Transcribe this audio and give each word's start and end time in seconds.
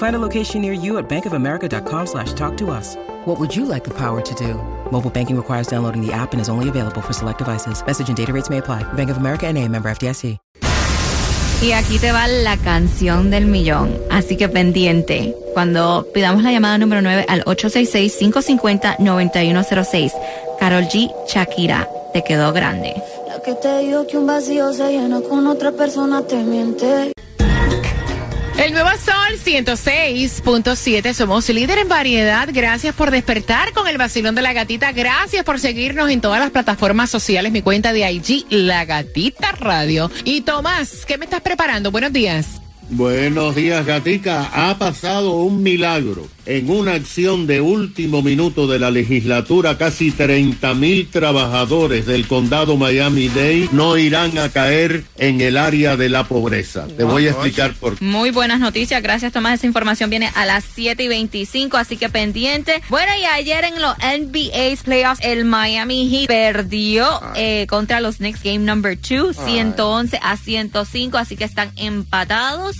Find 0.00 0.16
a 0.16 0.18
location 0.18 0.62
near 0.62 0.72
you 0.72 0.96
at 0.96 1.10
bankofamerica.com 1.10 2.06
slash 2.06 2.32
talk 2.32 2.56
to 2.56 2.70
us. 2.70 2.96
What 3.26 3.38
would 3.38 3.54
you 3.54 3.66
like 3.66 3.84
the 3.84 3.92
power 3.92 4.22
to 4.22 4.34
do? 4.34 4.54
Mobile 4.90 5.10
banking 5.10 5.36
requires 5.36 5.66
downloading 5.66 6.00
the 6.00 6.10
app 6.10 6.32
and 6.32 6.40
is 6.40 6.48
only 6.48 6.70
available 6.70 7.02
for 7.02 7.12
select 7.12 7.38
devices. 7.38 7.84
Message 7.86 8.08
and 8.08 8.16
data 8.16 8.32
rates 8.32 8.48
may 8.48 8.56
apply. 8.58 8.82
Bank 8.94 9.10
of 9.10 9.18
America 9.18 9.46
and 9.46 9.58
a 9.58 9.68
member 9.68 9.90
FDIC. 9.90 10.38
Y 11.62 11.72
aquí 11.72 11.98
te 11.98 12.12
va 12.12 12.26
la 12.26 12.56
canción 12.56 13.30
del 13.30 13.44
millón. 13.44 13.94
Así 14.10 14.38
que 14.38 14.48
pendiente. 14.48 15.36
Cuando 15.52 16.06
pidamos 16.14 16.42
la 16.42 16.52
llamada 16.52 16.78
número 16.78 17.02
9 17.02 17.26
al 17.28 17.44
866-550-9106. 17.44 20.12
Carol 20.58 20.84
G. 20.84 21.12
Shakira. 21.28 21.86
Te 22.14 22.24
quedó 22.24 22.54
grande. 22.54 22.94
La 23.28 23.42
que 23.42 23.52
te 23.52 23.80
dijo 23.80 24.06
que 24.06 24.16
un 24.16 24.26
vacío 24.26 24.72
se 24.72 24.92
llena 24.92 25.20
con 25.20 25.46
otra 25.46 25.72
persona 25.72 26.22
te 26.22 26.42
miente. 26.42 27.12
El 28.60 28.74
nuevo 28.74 28.90
Sol 28.90 29.38
106.7, 29.42 31.14
somos 31.14 31.48
líder 31.48 31.78
en 31.78 31.88
variedad. 31.88 32.46
Gracias 32.52 32.94
por 32.94 33.10
despertar 33.10 33.72
con 33.72 33.88
el 33.88 33.96
vacilón 33.96 34.34
de 34.34 34.42
la 34.42 34.52
gatita. 34.52 34.92
Gracias 34.92 35.44
por 35.44 35.58
seguirnos 35.58 36.10
en 36.10 36.20
todas 36.20 36.40
las 36.40 36.50
plataformas 36.50 37.08
sociales. 37.08 37.52
Mi 37.52 37.62
cuenta 37.62 37.94
de 37.94 38.12
IG, 38.12 38.44
La 38.50 38.84
Gatita 38.84 39.52
Radio. 39.52 40.10
Y 40.24 40.42
Tomás, 40.42 41.06
¿qué 41.06 41.16
me 41.16 41.24
estás 41.24 41.40
preparando? 41.40 41.90
Buenos 41.90 42.12
días. 42.12 42.60
Buenos 42.92 43.54
días, 43.54 43.86
Gatica. 43.86 44.50
Ha 44.52 44.76
pasado 44.76 45.36
un 45.36 45.62
milagro. 45.62 46.26
En 46.44 46.68
una 46.68 46.94
acción 46.94 47.46
de 47.46 47.60
último 47.60 48.22
minuto 48.22 48.66
de 48.66 48.80
la 48.80 48.90
legislatura, 48.90 49.78
casi 49.78 50.10
30 50.10 50.74
mil 50.74 51.08
trabajadores 51.08 52.06
del 52.06 52.26
condado 52.26 52.76
Miami-Dade 52.76 53.68
no 53.70 53.96
irán 53.96 54.36
a 54.38 54.48
caer 54.48 55.04
en 55.18 55.40
el 55.40 55.56
área 55.56 55.96
de 55.96 56.08
la 56.08 56.24
pobreza. 56.24 56.88
Te 56.96 57.04
voy 57.04 57.28
a 57.28 57.30
explicar 57.30 57.74
por 57.74 57.96
qué. 57.96 58.04
Muy 58.04 58.32
buenas 58.32 58.58
noticias. 58.58 59.00
Gracias, 59.00 59.32
Tomás. 59.32 59.60
Esa 59.60 59.68
información 59.68 60.10
viene 60.10 60.32
a 60.34 60.44
las 60.44 60.64
7 60.64 61.04
y 61.04 61.08
25, 61.08 61.76
así 61.76 61.96
que 61.96 62.08
pendiente. 62.08 62.82
Bueno, 62.88 63.12
y 63.20 63.24
ayer 63.26 63.64
en 63.64 63.80
los 63.80 63.96
NBA 63.98 64.82
Playoffs, 64.82 65.22
el 65.22 65.44
Miami 65.44 66.08
Heat 66.08 66.26
perdió 66.26 67.20
eh, 67.36 67.66
contra 67.68 68.00
los 68.00 68.16
Knicks 68.16 68.42
Game 68.42 68.60
Number 68.60 68.98
2, 68.98 69.36
111 69.36 70.18
a 70.20 70.36
105, 70.36 71.18
así 71.18 71.36
que 71.36 71.44
están 71.44 71.70
empatados. 71.76 72.79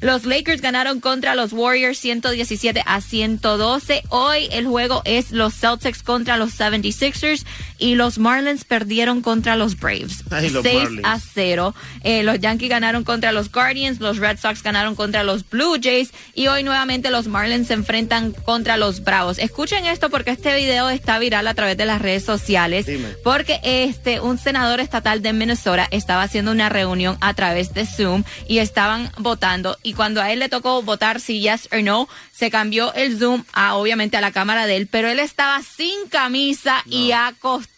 Los 0.00 0.24
Lakers 0.24 0.60
ganaron 0.60 1.00
contra 1.00 1.34
los 1.34 1.52
Warriors 1.52 1.98
117 1.98 2.82
a 2.86 3.00
112. 3.00 4.02
Hoy 4.10 4.48
el 4.52 4.66
juego 4.66 5.02
es 5.04 5.30
los 5.30 5.54
Celtics 5.54 6.02
contra 6.02 6.36
los 6.36 6.58
76ers 6.58 7.44
y 7.78 7.94
los 7.94 8.18
Marlins 8.18 8.64
perdieron 8.64 9.20
contra 9.22 9.56
los 9.56 9.78
Braves. 9.78 10.24
Ay, 10.30 10.50
los 10.50 10.62
6 10.62 10.82
Marlins. 10.82 11.06
a 11.06 11.20
0. 11.20 11.74
Eh, 12.02 12.22
los 12.22 12.38
Yankees 12.40 12.68
ganaron 12.68 13.04
contra 13.04 13.32
los 13.32 13.50
Guardians, 13.50 14.00
los 14.00 14.18
Red 14.18 14.38
Sox 14.38 14.62
ganaron 14.62 14.94
contra 14.94 15.22
los 15.24 15.48
Blue 15.48 15.76
Jays 15.82 16.10
y 16.34 16.48
hoy 16.48 16.62
nuevamente 16.62 17.10
los 17.10 17.26
Marlins 17.26 17.68
se 17.68 17.74
enfrentan 17.74 18.32
contra 18.32 18.76
los 18.76 19.02
Bravos. 19.04 19.38
Escuchen 19.38 19.86
esto 19.86 20.10
porque 20.10 20.30
este 20.30 20.54
video 20.54 20.88
está 20.90 21.18
viral 21.18 21.46
a 21.46 21.54
través 21.54 21.76
de 21.76 21.86
las 21.86 22.00
redes 22.00 22.24
sociales 22.24 22.86
Dime. 22.86 23.08
porque 23.24 23.60
este 23.62 24.20
un 24.20 24.38
senador 24.38 24.80
estatal 24.80 25.22
de 25.22 25.32
Minnesota 25.32 25.86
estaba 25.90 26.22
haciendo 26.22 26.50
una 26.52 26.68
reunión 26.68 27.16
a 27.20 27.34
través 27.34 27.74
de 27.74 27.86
Zoom 27.86 28.24
y 28.46 28.58
estaban 28.58 29.10
votando 29.18 29.76
y 29.88 29.94
cuando 29.94 30.20
a 30.20 30.30
él 30.30 30.40
le 30.40 30.50
tocó 30.50 30.82
votar 30.82 31.18
si 31.18 31.40
yes 31.40 31.68
or 31.72 31.82
no, 31.82 32.08
se 32.30 32.50
cambió 32.50 32.92
el 32.92 33.18
Zoom 33.18 33.44
a 33.54 33.74
obviamente 33.76 34.18
a 34.18 34.20
la 34.20 34.32
cámara 34.32 34.66
de 34.66 34.76
él, 34.76 34.86
pero 34.86 35.08
él 35.08 35.18
estaba 35.18 35.62
sin 35.62 36.08
camisa 36.10 36.82
y 36.84 37.12
acostado. 37.12 37.77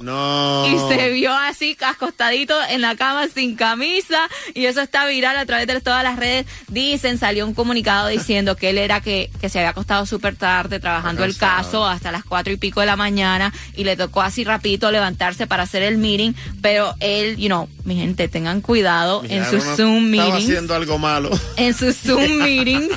No. 0.00 0.66
Y 0.66 0.94
se 0.94 1.10
vio 1.10 1.32
así 1.32 1.76
acostadito 1.80 2.54
en 2.68 2.80
la 2.80 2.96
cama 2.96 3.28
sin 3.28 3.56
camisa 3.56 4.28
y 4.54 4.66
eso 4.66 4.80
está 4.80 5.06
viral 5.06 5.36
a 5.36 5.46
través 5.46 5.66
de 5.66 5.80
todas 5.80 6.02
las 6.02 6.16
redes. 6.16 6.46
Dicen, 6.68 7.18
salió 7.18 7.46
un 7.46 7.54
comunicado 7.54 8.08
diciendo 8.08 8.56
que 8.56 8.70
él 8.70 8.78
era 8.78 9.00
que, 9.00 9.30
que 9.40 9.48
se 9.48 9.58
había 9.58 9.70
acostado 9.70 10.06
súper 10.06 10.36
tarde 10.36 10.80
trabajando 10.80 11.24
el 11.24 11.36
caso 11.36 11.86
hasta 11.86 12.12
las 12.12 12.24
cuatro 12.24 12.52
y 12.52 12.56
pico 12.56 12.80
de 12.80 12.86
la 12.86 12.96
mañana 12.96 13.52
y 13.76 13.84
le 13.84 13.96
tocó 13.96 14.22
así 14.22 14.44
rapidito 14.44 14.90
levantarse 14.90 15.46
para 15.46 15.64
hacer 15.64 15.82
el 15.82 15.98
meeting, 15.98 16.32
pero 16.60 16.94
él, 17.00 17.36
you 17.36 17.48
know, 17.48 17.68
mi 17.84 17.96
gente, 17.96 18.28
tengan 18.28 18.60
cuidado 18.60 19.22
en 19.28 19.44
sus 19.50 19.62
Zoom 19.62 20.12
Estaba 20.12 20.28
meetings 20.28 20.44
haciendo 20.44 20.74
algo 20.74 20.98
malo. 20.98 21.30
en 21.56 21.74
sus 21.74 21.96
Zoom 22.06 22.38
meetings, 22.38 22.90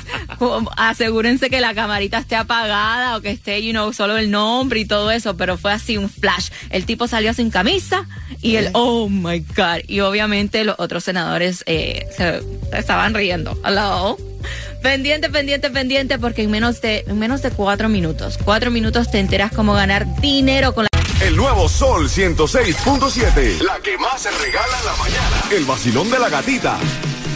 asegúrense 0.76 1.50
que 1.50 1.60
la 1.60 1.74
camarita 1.74 2.18
esté 2.18 2.36
apagada 2.36 3.16
o 3.16 3.20
que 3.20 3.30
esté, 3.30 3.62
you 3.62 3.72
know, 3.72 3.92
solo 3.92 4.16
el 4.16 4.30
nombre 4.30 4.80
y 4.80 4.84
todo 4.84 5.10
eso, 5.10 5.36
pero 5.36 5.56
fue 5.58 5.72
así 5.72 5.96
un 5.96 6.08
flash. 6.08 6.35
El 6.70 6.86
tipo 6.86 7.08
salió 7.08 7.34
sin 7.34 7.50
camisa 7.50 8.06
y 8.42 8.56
el, 8.56 8.70
oh 8.72 9.08
my 9.08 9.40
God. 9.56 9.84
Y 9.86 10.00
obviamente 10.00 10.64
los 10.64 10.76
otros 10.78 11.04
senadores 11.04 11.62
eh, 11.66 12.06
se, 12.16 12.40
se 12.70 12.78
estaban 12.78 13.14
riendo. 13.14 13.58
Hello. 13.64 14.16
Pendiente, 14.82 15.30
pendiente, 15.30 15.70
pendiente, 15.70 16.18
porque 16.18 16.42
en 16.42 16.50
menos 16.50 16.80
de, 16.80 17.04
en 17.06 17.18
menos 17.18 17.42
de 17.42 17.50
cuatro 17.50 17.88
minutos, 17.88 18.38
cuatro 18.42 18.70
minutos 18.70 19.10
te 19.10 19.18
enteras 19.18 19.50
cómo 19.52 19.72
ganar 19.72 20.20
dinero 20.20 20.74
con 20.74 20.84
la 20.84 21.26
El 21.26 21.36
nuevo 21.36 21.68
Sol 21.68 22.08
106.7. 22.08 23.62
La 23.62 23.78
que 23.80 23.98
más 23.98 24.22
se 24.22 24.30
regala 24.30 24.78
en 24.78 24.86
la 24.86 24.96
mañana. 24.96 25.42
El 25.50 25.64
vacilón 25.64 26.10
de 26.10 26.18
la 26.18 26.28
gatita. 26.28 26.78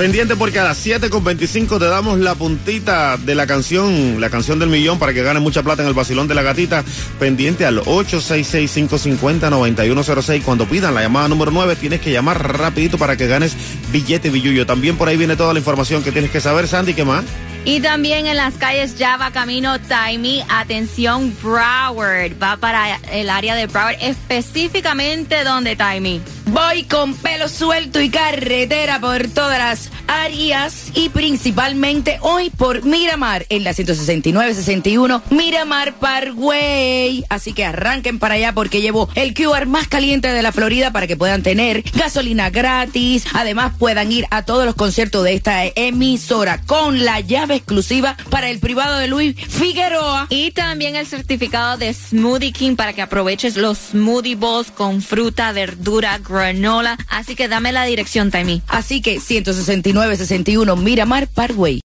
Pendiente 0.01 0.35
porque 0.35 0.59
a 0.59 0.65
las 0.65 0.79
7 0.79 1.11
con 1.11 1.23
25 1.25 1.79
te 1.79 1.85
damos 1.85 2.19
la 2.21 2.35
puntita 2.35 3.19
de 3.19 3.35
la 3.35 3.47
canción, 3.47 4.19
la 4.19 4.31
canción 4.31 4.59
del 4.59 4.71
millón 4.71 4.99
para 4.99 5.13
que 5.13 5.23
gane 5.23 5.41
mucha 5.41 5.63
plata 5.63 5.83
en 5.83 5.89
el 5.89 5.95
vacilón 5.95 6.27
de 6.27 6.35
la 6.35 6.41
gatita. 6.41 6.83
Pendiente 7.19 7.67
al 7.67 7.83
866-550-9106. 7.83 10.43
Cuando 10.43 10.65
pidan 10.65 10.95
la 10.95 11.03
llamada 11.03 11.29
número 11.29 11.51
9 11.51 11.77
tienes 11.77 12.01
que 12.01 12.13
llamar 12.13 12.57
rapidito 12.57 12.97
para 12.97 13.19
que 13.19 13.27
ganes 13.27 13.55
billete 13.93 14.31
billullo. 14.31 14.65
También 14.65 14.97
por 14.97 15.07
ahí 15.07 15.19
viene 15.19 15.37
toda 15.37 15.53
la 15.53 15.59
información 15.59 16.03
que 16.03 16.13
tienes 16.13 16.31
que 16.31 16.41
saber, 16.41 16.67
Sandy, 16.67 16.95
¿qué 16.95 17.05
más? 17.05 17.27
Y 17.67 17.81
también 17.81 18.27
en 18.27 18.39
las 18.39 18.55
calles 18.55 18.97
ya 18.97 19.19
va 19.19 19.33
camino 19.33 19.79
Taimi. 19.79 20.43
Atención, 20.49 21.37
Broward. 21.43 22.43
Va 22.43 22.57
para 22.57 22.97
el 23.13 23.29
área 23.29 23.55
de 23.55 23.67
Broward, 23.67 23.97
específicamente 24.01 25.45
donde 25.45 25.77
Taimi. 25.77 26.23
Voy 26.53 26.83
con 26.83 27.15
pelo 27.15 27.49
suelto 27.49 28.01
y 28.01 28.11
carretera 28.11 28.99
por 29.01 29.29
todas 29.29 29.59
las 29.59 29.91
áreas 30.09 30.91
y 30.95 31.09
principalmente 31.09 32.19
hoy 32.23 32.51
por 32.51 32.85
Miramar 32.85 33.47
en 33.51 33.63
la 33.63 33.71
169-61 33.71 35.23
Miramar 35.31 35.95
Parkway. 35.95 37.25
Así 37.29 37.53
que 37.53 37.65
arranquen 37.65 38.19
para 38.19 38.35
allá 38.35 38.53
porque 38.53 38.81
llevo 38.81 39.09
el 39.15 39.33
QR 39.33 39.67
más 39.67 39.87
caliente 39.87 40.33
de 40.33 40.43
la 40.43 40.51
Florida 40.51 40.91
para 40.91 41.07
que 41.07 41.17
puedan 41.17 41.45
tener 41.45 41.85
gasolina 41.95 42.51
gratis. 42.51 43.27
Además 43.33 43.75
puedan 43.79 44.11
ir 44.11 44.27
a 44.31 44.45
todos 44.45 44.65
los 44.65 44.75
conciertos 44.75 45.23
de 45.23 45.35
esta 45.35 45.65
emisora 45.67 46.61
con 46.67 47.05
la 47.05 47.21
llave 47.21 47.55
exclusiva 47.55 48.17
para 48.29 48.51
el 48.51 48.59
privado 48.59 48.99
de 48.99 49.07
Luis 49.07 49.37
Figueroa. 49.37 50.27
Y 50.31 50.51
también 50.51 50.97
el 50.97 51.07
certificado 51.07 51.77
de 51.77 51.95
Smoothie 51.95 52.53
King 52.53 52.75
para 52.75 52.93
que 52.93 53.03
aproveches 53.03 53.57
los 53.57 53.79
smoothie 53.79 54.35
bowls 54.35 54.73
con 54.73 55.01
fruta, 55.01 55.53
verdura, 55.53 56.19
granola. 56.41 56.97
Así 57.09 57.37
que 57.37 57.49
dame 57.49 57.73
la 57.73 57.85
dirección, 57.85 58.31
Taimi. 58.31 58.63
Así 58.69 59.01
que 59.01 59.19
169-61 59.19 60.77
Miramar 60.77 61.29
Parkway. 61.29 61.81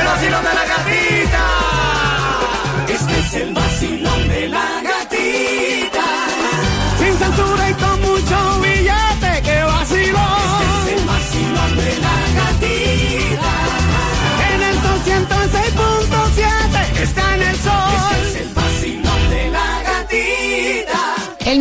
El 0.00 0.06
vacilón 0.06 0.44
de 0.44 0.54
la 0.54 0.68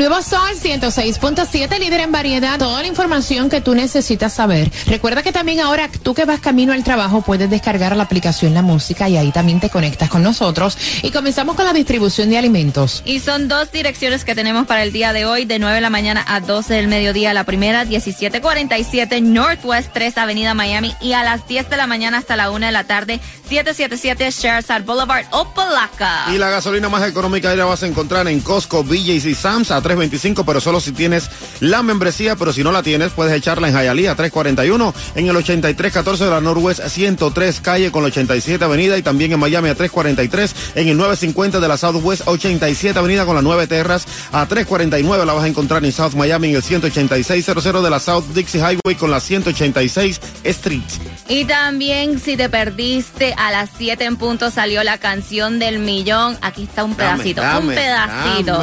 nuevo 0.10 0.24
Sol 0.24 0.56
106.7, 0.56 1.80
líder 1.80 2.00
en 2.00 2.14
variedad, 2.14 2.58
toda 2.58 2.82
la 2.82 2.88
información 2.88 3.50
que 3.50 3.60
tú 3.60 3.76
necesitas 3.76 4.34
saber. 4.34 4.72
Recuerda 4.86 5.22
que 5.22 5.34
también 5.34 5.60
ahora 5.60 5.90
tú 6.02 6.14
que 6.14 6.24
vas 6.24 6.40
camino 6.40 6.72
al 6.72 6.86
trabajo 6.86 7.22
puedes 7.22 7.50
descargar 7.50 7.94
la 7.94 8.04
aplicación 8.04 8.54
La 8.54 8.62
Música 8.62 9.10
y 9.10 9.18
ahí 9.18 9.32
también 9.34 9.60
te 9.60 9.70
conectas 9.70 10.10
con 10.10 10.24
nosotros. 10.24 10.78
Y 11.02 11.12
comenzamos 11.12 11.58
con 11.58 11.66
la 11.66 11.74
distribución 11.74 12.30
de 12.30 12.38
alimentos. 12.38 13.02
Y 13.06 13.20
son 13.20 13.50
dos 13.50 13.70
direcciones 13.74 14.24
que 14.24 14.34
tenemos 14.34 14.66
para 14.66 14.84
el 14.84 14.94
día 14.94 15.12
de 15.12 15.26
hoy, 15.26 15.44
de 15.44 15.60
9 15.60 15.76
de 15.76 15.82
la 15.82 15.90
mañana 15.90 16.24
a 16.26 16.40
12 16.40 16.76
del 16.76 16.88
mediodía. 16.88 17.34
La 17.34 17.44
primera, 17.44 17.84
1747 17.84 19.20
Northwest 19.20 19.90
3 19.94 20.18
Avenida 20.18 20.54
Miami. 20.54 20.96
Y 21.02 21.14
a 21.14 21.24
las 21.24 21.46
10 21.50 21.70
de 21.70 21.76
la 21.76 21.88
mañana 21.88 22.20
hasta 22.20 22.38
la 22.38 22.50
1 22.50 22.66
de 22.66 22.72
la 22.72 22.86
tarde, 22.86 23.20
777 23.50 24.32
Sherside 24.32 24.86
Boulevard, 24.86 25.26
Opalaca. 25.32 26.28
Y 26.34 26.38
la 26.38 26.50
gasolina 26.50 26.88
más 26.88 27.06
económica 27.06 27.50
ya 27.50 27.58
la 27.58 27.66
vas 27.66 27.84
a 27.84 27.88
encontrar 27.88 28.28
en 28.30 28.40
Costco, 28.40 28.86
BJ's 28.86 29.26
y 29.26 29.36
Sam's 29.36 29.72
a 29.72 29.82
3.25, 29.98 30.44
pero 30.46 30.60
solo 30.60 30.80
si 30.80 30.92
tienes 30.92 31.30
la 31.60 31.84
membresía, 31.84 32.36
pero 32.36 32.54
si 32.54 32.64
no 32.64 32.72
la 32.72 32.84
tienes, 32.84 33.12
puedes 33.12 33.34
echarla 33.34 33.68
en 33.68 33.76
Hialeah 33.76 34.12
a 34.12 34.18
3.41, 34.18 34.94
en 35.16 35.28
el 35.28 35.36
8314 35.36 36.24
de 36.26 36.30
la 36.30 36.42
Northwest 36.42 36.88
103 36.88 37.62
calle 37.62 37.92
con 37.92 38.04
la 38.04 38.08
87 38.08 38.64
avenida 38.64 38.98
y 38.98 39.02
también 39.02 39.32
en 39.32 39.40
Miami 39.40 39.70
a 39.70 39.76
3.43, 39.76 40.54
en 40.76 40.88
el 40.90 40.98
950 40.98 41.60
de 41.60 41.68
la 41.68 41.78
Southwest 41.78 42.24
87 42.28 42.98
avenida 42.98 43.26
con 43.26 43.36
la 43.36 43.42
9 43.42 43.68
Terras 43.68 44.06
a 44.32 44.48
3.49 44.48 45.26
la 45.26 45.34
vas 45.34 45.44
a 45.44 45.48
encontrar 45.48 45.84
en 45.84 45.92
South 45.92 46.14
Miami 46.14 46.50
en 46.50 46.56
el 46.56 46.62
18600 46.62 47.84
de 47.84 47.90
la 47.90 48.00
South 48.00 48.26
Dixie 48.34 48.60
Highway 48.60 48.96
con 48.96 49.12
la 49.12 49.20
186 49.20 50.20
Street. 50.44 50.82
Y 51.28 51.46
también 51.46 52.20
si 52.20 52.38
te 52.38 52.50
perdiste 52.50 53.34
a 53.38 53.52
las 53.52 53.70
7 53.78 54.04
en 54.06 54.16
punto 54.16 54.52
salió 54.52 54.84
la 54.84 54.98
canción 54.98 55.60
del 55.60 55.80
millón, 55.80 56.38
aquí 56.42 56.64
está 56.64 56.84
un 56.84 56.96
pedacito, 56.96 57.42
un 57.60 57.68
pedacito. 57.68 58.60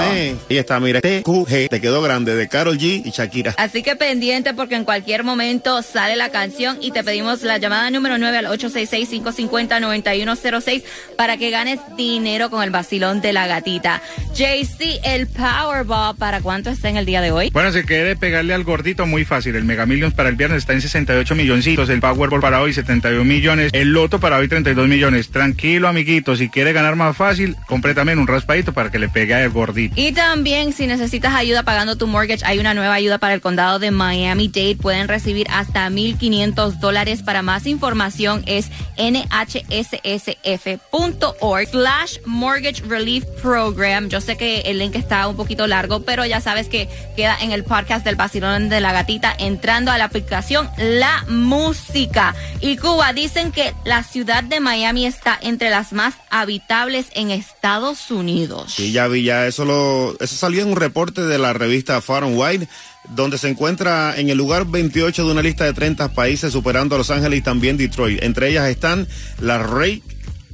Y 0.48 0.56
está, 0.56 0.80
mira, 0.80 1.00
TQG, 1.24 1.70
te 1.70 1.80
quedó 1.80 2.02
grande 2.02 2.36
de 2.36 2.48
Carol 2.48 2.76
G 2.78 3.02
y 3.04 3.10
Shakira. 3.10 3.54
Así 3.56 3.82
que 3.82 3.96
pendiente 3.96 4.54
porque 4.54 4.76
en 4.76 4.84
cualquier 4.84 5.24
momento 5.24 5.82
sale 5.82 6.14
la 6.16 6.28
canción 6.28 6.76
y 6.80 6.90
te 6.90 7.02
pedimos 7.02 7.42
la 7.42 7.56
llamada 7.58 7.90
número 7.90 8.18
9 8.18 8.38
al 8.38 8.46
866-550-9106 8.46 10.84
para 11.16 11.36
que 11.36 11.50
ganes 11.50 11.80
dinero 11.96 12.50
con 12.50 12.62
el 12.62 12.70
vacilón 12.70 13.20
de 13.20 13.32
la 13.32 13.46
gatita. 13.46 14.02
JC, 14.34 15.00
el 15.04 15.26
Powerball, 15.26 16.16
¿para 16.16 16.40
cuánto 16.40 16.70
está 16.70 16.90
en 16.90 16.96
el 16.96 17.04
día 17.06 17.20
de 17.20 17.32
hoy? 17.32 17.50
Bueno, 17.50 17.72
si 17.72 17.82
quiere 17.82 18.14
pegarle 18.16 18.54
al 18.54 18.62
gordito, 18.64 19.06
muy 19.06 19.24
fácil. 19.24 19.54
El 19.56 19.64
Mega 19.64 19.86
Millions 19.86 20.14
para 20.14 20.28
el 20.28 20.36
viernes 20.36 20.58
está 20.58 20.74
en 20.74 20.82
68 20.82 21.34
milloncitos, 21.34 21.88
el 21.88 22.00
Powerball 22.00 22.40
para 22.40 22.60
hoy 22.60 22.72
71 22.72 23.24
millones, 23.24 23.70
el 23.72 23.90
Loto 23.92 24.20
para 24.20 24.38
hoy 24.38 24.46
32 24.48 24.88
millones. 24.88 25.30
Tranquilo, 25.30 25.88
amiguito, 25.88 26.36
si 26.36 26.48
quiere 26.48 26.72
ganar 26.72 26.94
más 26.96 27.16
fácil, 27.16 27.56
compre 27.66 27.94
también 27.94 28.18
un 28.18 28.26
raspadito 28.26 28.72
para 28.72 28.90
que 28.90 28.98
le 28.98 29.08
pegue 29.08 29.34
al 29.34 29.48
gordito. 29.50 29.94
Y 29.96 30.10
también, 30.12 30.72
si 30.72 30.86
necesitas 31.14 31.38
ayuda 31.38 31.62
pagando 31.62 31.94
tu 31.94 32.08
mortgage, 32.08 32.44
hay 32.44 32.58
una 32.58 32.74
nueva 32.74 32.94
ayuda 32.94 33.18
para 33.18 33.34
el 33.34 33.40
condado 33.40 33.78
de 33.78 33.92
Miami-Dade. 33.92 34.74
Pueden 34.74 35.06
recibir 35.06 35.46
hasta 35.48 35.88
1.500 35.88 36.80
dólares. 36.80 37.22
Para 37.22 37.40
más 37.40 37.68
información 37.68 38.42
es 38.46 38.68
nhssf.org 38.96 39.28
slash 41.70 42.18
mortgage 42.26 42.82
relief 42.88 43.24
program. 43.40 44.08
Yo 44.08 44.20
sé 44.20 44.36
que 44.36 44.62
el 44.62 44.80
link 44.80 44.96
está 44.96 45.28
un 45.28 45.36
poquito 45.36 45.68
largo, 45.68 46.02
pero 46.02 46.26
ya 46.26 46.40
sabes 46.40 46.68
que 46.68 46.88
queda 47.14 47.38
en 47.40 47.52
el 47.52 47.62
podcast 47.62 48.04
del 48.04 48.16
Basilón 48.16 48.68
de 48.68 48.80
la 48.80 48.92
Gatita 48.92 49.32
entrando 49.38 49.92
a 49.92 49.98
la 49.98 50.06
aplicación 50.06 50.68
La 50.76 51.24
Música. 51.28 52.34
Y 52.60 52.76
Cuba, 52.76 53.12
dicen 53.12 53.52
que 53.52 53.72
la 53.84 54.02
ciudad 54.02 54.42
de 54.42 54.58
Miami 54.58 55.06
está 55.06 55.38
entre 55.40 55.70
las 55.70 55.92
más 55.92 56.14
habitables 56.30 57.06
en 57.14 57.30
Estados 57.30 58.10
Unidos. 58.10 58.72
Sí, 58.74 58.90
ya 58.90 59.06
vi, 59.06 59.22
ya 59.22 59.46
eso 59.46 59.64
lo, 59.64 60.16
eso 60.18 60.34
salió 60.34 60.62
en 60.62 60.70
un 60.70 60.76
reporte 60.76 60.93
de 60.94 61.38
la 61.38 61.52
revista 61.52 62.00
Far 62.00 62.22
and 62.22 62.38
Wide, 62.38 62.68
donde 63.10 63.36
se 63.36 63.48
encuentra 63.48 64.14
en 64.16 64.28
el 64.28 64.38
lugar 64.38 64.64
28 64.64 65.24
de 65.24 65.32
una 65.32 65.42
lista 65.42 65.64
de 65.64 65.72
30 65.72 66.12
países, 66.12 66.52
superando 66.52 66.94
a 66.94 66.98
Los 66.98 67.10
Ángeles 67.10 67.40
y 67.40 67.42
también 67.42 67.76
Detroit. 67.76 68.22
Entre 68.22 68.50
ellas 68.50 68.68
están 68.68 69.08
la 69.40 69.58
Rey, 69.58 70.02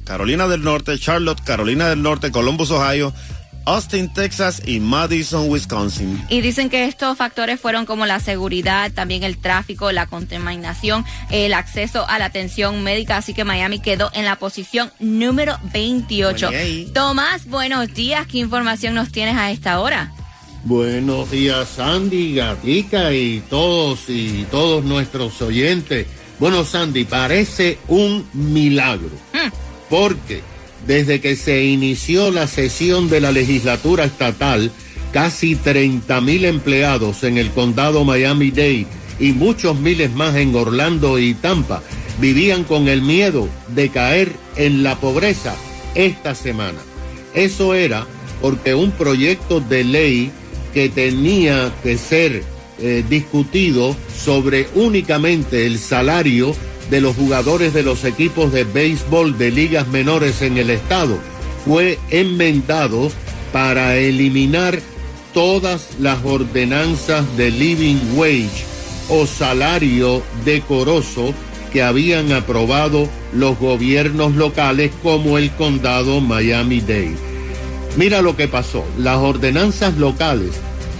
Carolina 0.03 0.47
del 0.47 0.63
Norte, 0.63 0.97
Charlotte, 0.97 1.41
Carolina 1.43 1.89
del 1.89 2.01
Norte, 2.01 2.31
Columbus, 2.31 2.71
Ohio, 2.71 3.13
Austin, 3.65 4.11
Texas 4.11 4.63
y 4.65 4.79
Madison, 4.79 5.49
Wisconsin. 5.49 6.25
Y 6.29 6.41
dicen 6.41 6.69
que 6.69 6.85
estos 6.85 7.17
factores 7.17 7.59
fueron 7.59 7.85
como 7.85 8.05
la 8.05 8.19
seguridad, 8.19 8.91
también 8.91 9.23
el 9.23 9.37
tráfico, 9.37 9.91
la 9.91 10.07
contaminación, 10.07 11.05
el 11.29 11.53
acceso 11.53 12.07
a 12.09 12.17
la 12.17 12.25
atención 12.25 12.83
médica, 12.83 13.17
así 13.17 13.33
que 13.33 13.43
Miami 13.43 13.79
quedó 13.79 14.09
en 14.13 14.25
la 14.25 14.37
posición 14.37 14.91
número 14.99 15.59
28. 15.71 16.49
Tomás, 16.93 17.45
buenos 17.45 17.93
días, 17.93 18.25
¿qué 18.25 18.39
información 18.39 18.95
nos 18.95 19.11
tienes 19.11 19.37
a 19.37 19.51
esta 19.51 19.79
hora? 19.79 20.11
Buenos 20.63 21.31
días, 21.31 21.69
Sandy, 21.69 22.35
Gatica 22.35 23.13
y 23.13 23.41
todos 23.49 24.09
y 24.09 24.45
todos 24.51 24.85
nuestros 24.85 25.41
oyentes. 25.41 26.05
Bueno, 26.39 26.63
Sandy, 26.63 27.03
parece 27.05 27.79
un 27.87 28.27
milagro. 28.33 29.09
Porque 29.89 30.41
desde 30.85 31.19
que 31.19 31.35
se 31.35 31.65
inició 31.65 32.29
la 32.29 32.45
sesión 32.45 33.09
de 33.09 33.21
la 33.21 33.31
legislatura 33.31 34.03
estatal, 34.03 34.71
casi 35.11 35.55
30 35.55 36.21
mil 36.21 36.45
empleados 36.45 37.23
en 37.23 37.39
el 37.39 37.49
condado 37.49 38.05
Miami-Dade 38.05 38.85
y 39.19 39.31
muchos 39.31 39.79
miles 39.79 40.11
más 40.11 40.35
en 40.35 40.55
Orlando 40.55 41.17
y 41.17 41.33
Tampa 41.33 41.81
vivían 42.19 42.65
con 42.65 42.87
el 42.87 43.01
miedo 43.01 43.49
de 43.69 43.89
caer 43.89 44.31
en 44.57 44.83
la 44.83 44.95
pobreza 44.99 45.55
esta 45.95 46.35
semana. 46.35 46.77
Eso 47.33 47.73
era 47.73 48.05
porque 48.41 48.75
un 48.75 48.91
proyecto 48.91 49.59
de 49.59 49.83
ley 49.83 50.31
que 50.73 50.89
tenía 50.89 51.73
que 51.83 51.97
ser 51.97 52.43
eh, 52.79 53.03
discutido 53.07 53.95
sobre 54.15 54.67
únicamente 54.75 55.65
el 55.65 55.77
salario 55.77 56.55
de 56.89 57.01
los 57.01 57.15
jugadores 57.15 57.73
de 57.73 57.83
los 57.83 58.03
equipos 58.03 58.51
de 58.51 58.63
béisbol 58.63 59.37
de 59.37 59.51
ligas 59.51 59.87
menores 59.87 60.41
en 60.41 60.57
el 60.57 60.69
estado 60.69 61.17
fue 61.65 61.99
enmendado 62.09 63.11
para 63.53 63.97
eliminar 63.97 64.79
todas 65.33 65.89
las 65.99 66.23
ordenanzas 66.25 67.25
de 67.37 67.51
living 67.51 67.99
wage 68.15 68.65
o 69.09 69.25
salario 69.25 70.21
decoroso 70.43 71.33
que 71.71 71.81
habían 71.81 72.31
aprobado 72.33 73.07
los 73.33 73.57
gobiernos 73.57 74.35
locales 74.35 74.91
como 75.01 75.37
el 75.37 75.51
condado 75.51 76.19
Miami-Dade. 76.19 77.30
Mira 77.97 78.21
lo 78.21 78.35
que 78.37 78.47
pasó, 78.47 78.85
las 78.97 79.17
ordenanzas 79.17 79.97
locales 79.97 80.51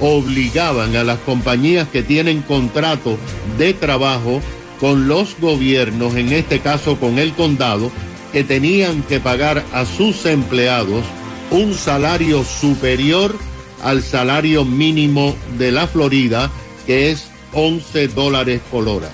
obligaban 0.01 0.95
a 0.95 1.03
las 1.03 1.19
compañías 1.19 1.87
que 1.87 2.03
tienen 2.03 2.41
contrato 2.41 3.17
de 3.57 3.73
trabajo 3.73 4.41
con 4.79 5.07
los 5.07 5.35
gobiernos, 5.39 6.15
en 6.15 6.33
este 6.33 6.59
caso 6.59 6.97
con 6.99 7.19
el 7.19 7.33
condado, 7.33 7.91
que 8.33 8.43
tenían 8.43 9.03
que 9.03 9.19
pagar 9.19 9.63
a 9.73 9.85
sus 9.85 10.25
empleados 10.25 11.03
un 11.51 11.73
salario 11.75 12.43
superior 12.43 13.35
al 13.83 14.01
salario 14.01 14.65
mínimo 14.65 15.35
de 15.57 15.71
la 15.71 15.87
Florida, 15.87 16.49
que 16.85 17.11
es 17.11 17.27
11 17.53 18.09
dólares 18.09 18.61
por 18.71 18.87
hora. 18.87 19.11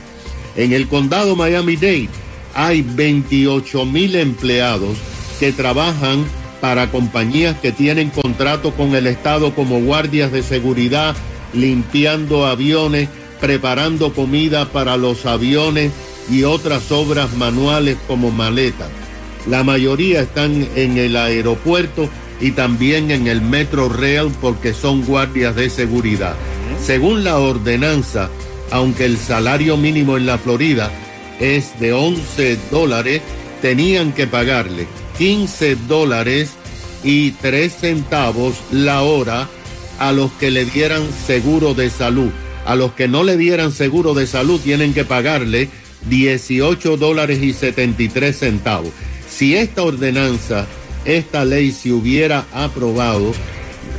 En 0.56 0.74
el 0.74 0.88
condado 0.88 1.36
Miami-Dade 1.36 2.10
hay 2.54 2.82
28 2.82 3.86
mil 3.86 4.16
empleados 4.16 4.98
que 5.40 5.52
trabajan 5.52 6.26
para 6.62 6.90
compañías 6.90 7.56
que 7.60 7.72
tienen 7.72 8.10
contrato 8.10 8.72
con 8.72 8.96
el 8.96 9.08
Estado 9.08 9.54
como 9.54 9.80
guardias 9.80 10.32
de 10.32 10.44
seguridad, 10.44 11.16
limpiando 11.54 12.46
aviones, 12.46 13.10
preparando 13.40 14.14
comida 14.14 14.66
para 14.66 14.98
los 14.98 15.26
aviones 15.26 15.92
y 16.30 16.44
otras 16.44 16.92
obras 16.92 17.36
manuales 17.36 17.98
como 18.08 18.32
maletas. 18.32 18.90
La 19.48 19.64
mayoría 19.64 20.22
están 20.22 20.68
en 20.76 20.98
el 20.98 21.16
aeropuerto 21.16 22.10
y 22.42 22.52
también 22.52 23.12
en 23.12 23.28
el 23.28 23.42
Metro 23.42 23.90
Rail 23.90 24.32
porque 24.42 24.74
son 24.74 25.04
guardias 25.06 25.56
de 25.56 25.70
seguridad. 25.70 26.36
Según 26.84 27.24
la 27.24 27.40
ordenanza, 27.40 28.30
aunque 28.72 29.06
el 29.06 29.18
salario 29.18 29.78
mínimo 29.78 30.18
en 30.18 30.26
la 30.26 30.38
Florida 30.38 30.92
es 31.40 31.80
de 31.80 31.94
11 31.94 32.58
dólares, 32.72 33.22
tenían 33.62 34.12
que 34.12 34.28
pagarle 34.28 34.88
15 35.18 35.76
dólares 35.88 36.52
y 37.04 37.32
3 37.32 37.74
centavos 37.74 38.56
la 38.72 39.02
hora 39.04 39.48
a 40.00 40.12
los 40.12 40.32
que 40.34 40.52
le 40.52 40.66
dieran 40.66 41.04
seguro 41.26 41.74
de 41.74 41.90
salud. 41.90 42.30
A 42.66 42.76
los 42.76 42.94
que 42.94 43.08
no 43.08 43.24
le 43.24 43.38
dieran 43.38 43.72
seguro 43.72 44.14
de 44.14 44.28
salud 44.28 44.60
tienen 44.62 44.94
que 44.94 45.06
pagarle 45.06 45.70
18 46.10 46.98
dólares 46.98 47.42
y 47.42 47.54
73 47.54 48.38
centavos. 48.38 48.92
Si 49.30 49.56
esta 49.56 49.84
ordenanza, 49.84 50.68
esta 51.06 51.46
ley 51.46 51.72
se 51.72 51.92
hubiera 51.92 52.46
aprobado, 52.54 53.34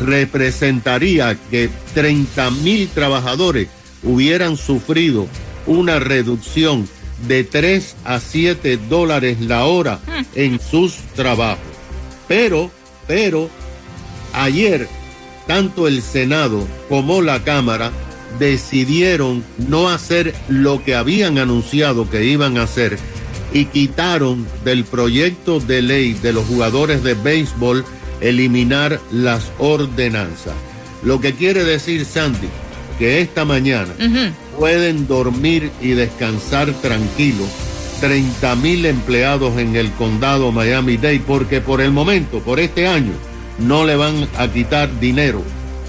representaría 0.00 1.36
que 1.50 1.70
30 1.94 2.50
mil 2.50 2.88
trabajadores 2.88 3.68
hubieran 4.02 4.56
sufrido 4.56 5.26
una 5.66 5.98
reducción 5.98 6.88
de 7.26 7.44
3 7.44 7.96
a 8.04 8.20
7 8.20 8.78
dólares 8.88 9.40
la 9.40 9.64
hora 9.64 10.00
en 10.34 10.60
sus 10.60 10.96
trabajos. 11.14 11.64
Pero, 12.26 12.70
pero, 13.06 13.50
ayer 14.32 14.88
tanto 15.46 15.88
el 15.88 16.02
Senado 16.02 16.66
como 16.88 17.22
la 17.22 17.42
Cámara 17.42 17.90
decidieron 18.38 19.42
no 19.56 19.88
hacer 19.88 20.34
lo 20.48 20.84
que 20.84 20.94
habían 20.94 21.38
anunciado 21.38 22.08
que 22.08 22.24
iban 22.24 22.58
a 22.58 22.64
hacer 22.64 22.98
y 23.52 23.64
quitaron 23.64 24.46
del 24.64 24.84
proyecto 24.84 25.58
de 25.58 25.80
ley 25.80 26.12
de 26.12 26.34
los 26.34 26.44
jugadores 26.46 27.02
de 27.02 27.14
béisbol 27.14 27.84
eliminar 28.20 29.00
las 29.10 29.50
ordenanzas. 29.58 30.54
Lo 31.02 31.20
que 31.20 31.32
quiere 31.32 31.64
decir, 31.64 32.04
Sandy, 32.04 32.48
que 32.98 33.20
esta 33.20 33.44
mañana 33.44 33.94
pueden 34.58 35.06
dormir 35.06 35.70
y 35.80 35.90
descansar 35.90 36.72
tranquilos 36.82 37.48
30 38.00 38.54
mil 38.56 38.86
empleados 38.86 39.58
en 39.58 39.76
el 39.76 39.90
condado 39.92 40.52
Miami-Dade 40.52 41.22
porque 41.26 41.60
por 41.60 41.80
el 41.80 41.90
momento, 41.90 42.40
por 42.40 42.60
este 42.60 42.86
año, 42.86 43.12
no 43.58 43.84
le 43.84 43.96
van 43.96 44.28
a 44.36 44.48
quitar 44.48 45.00
dinero 45.00 45.42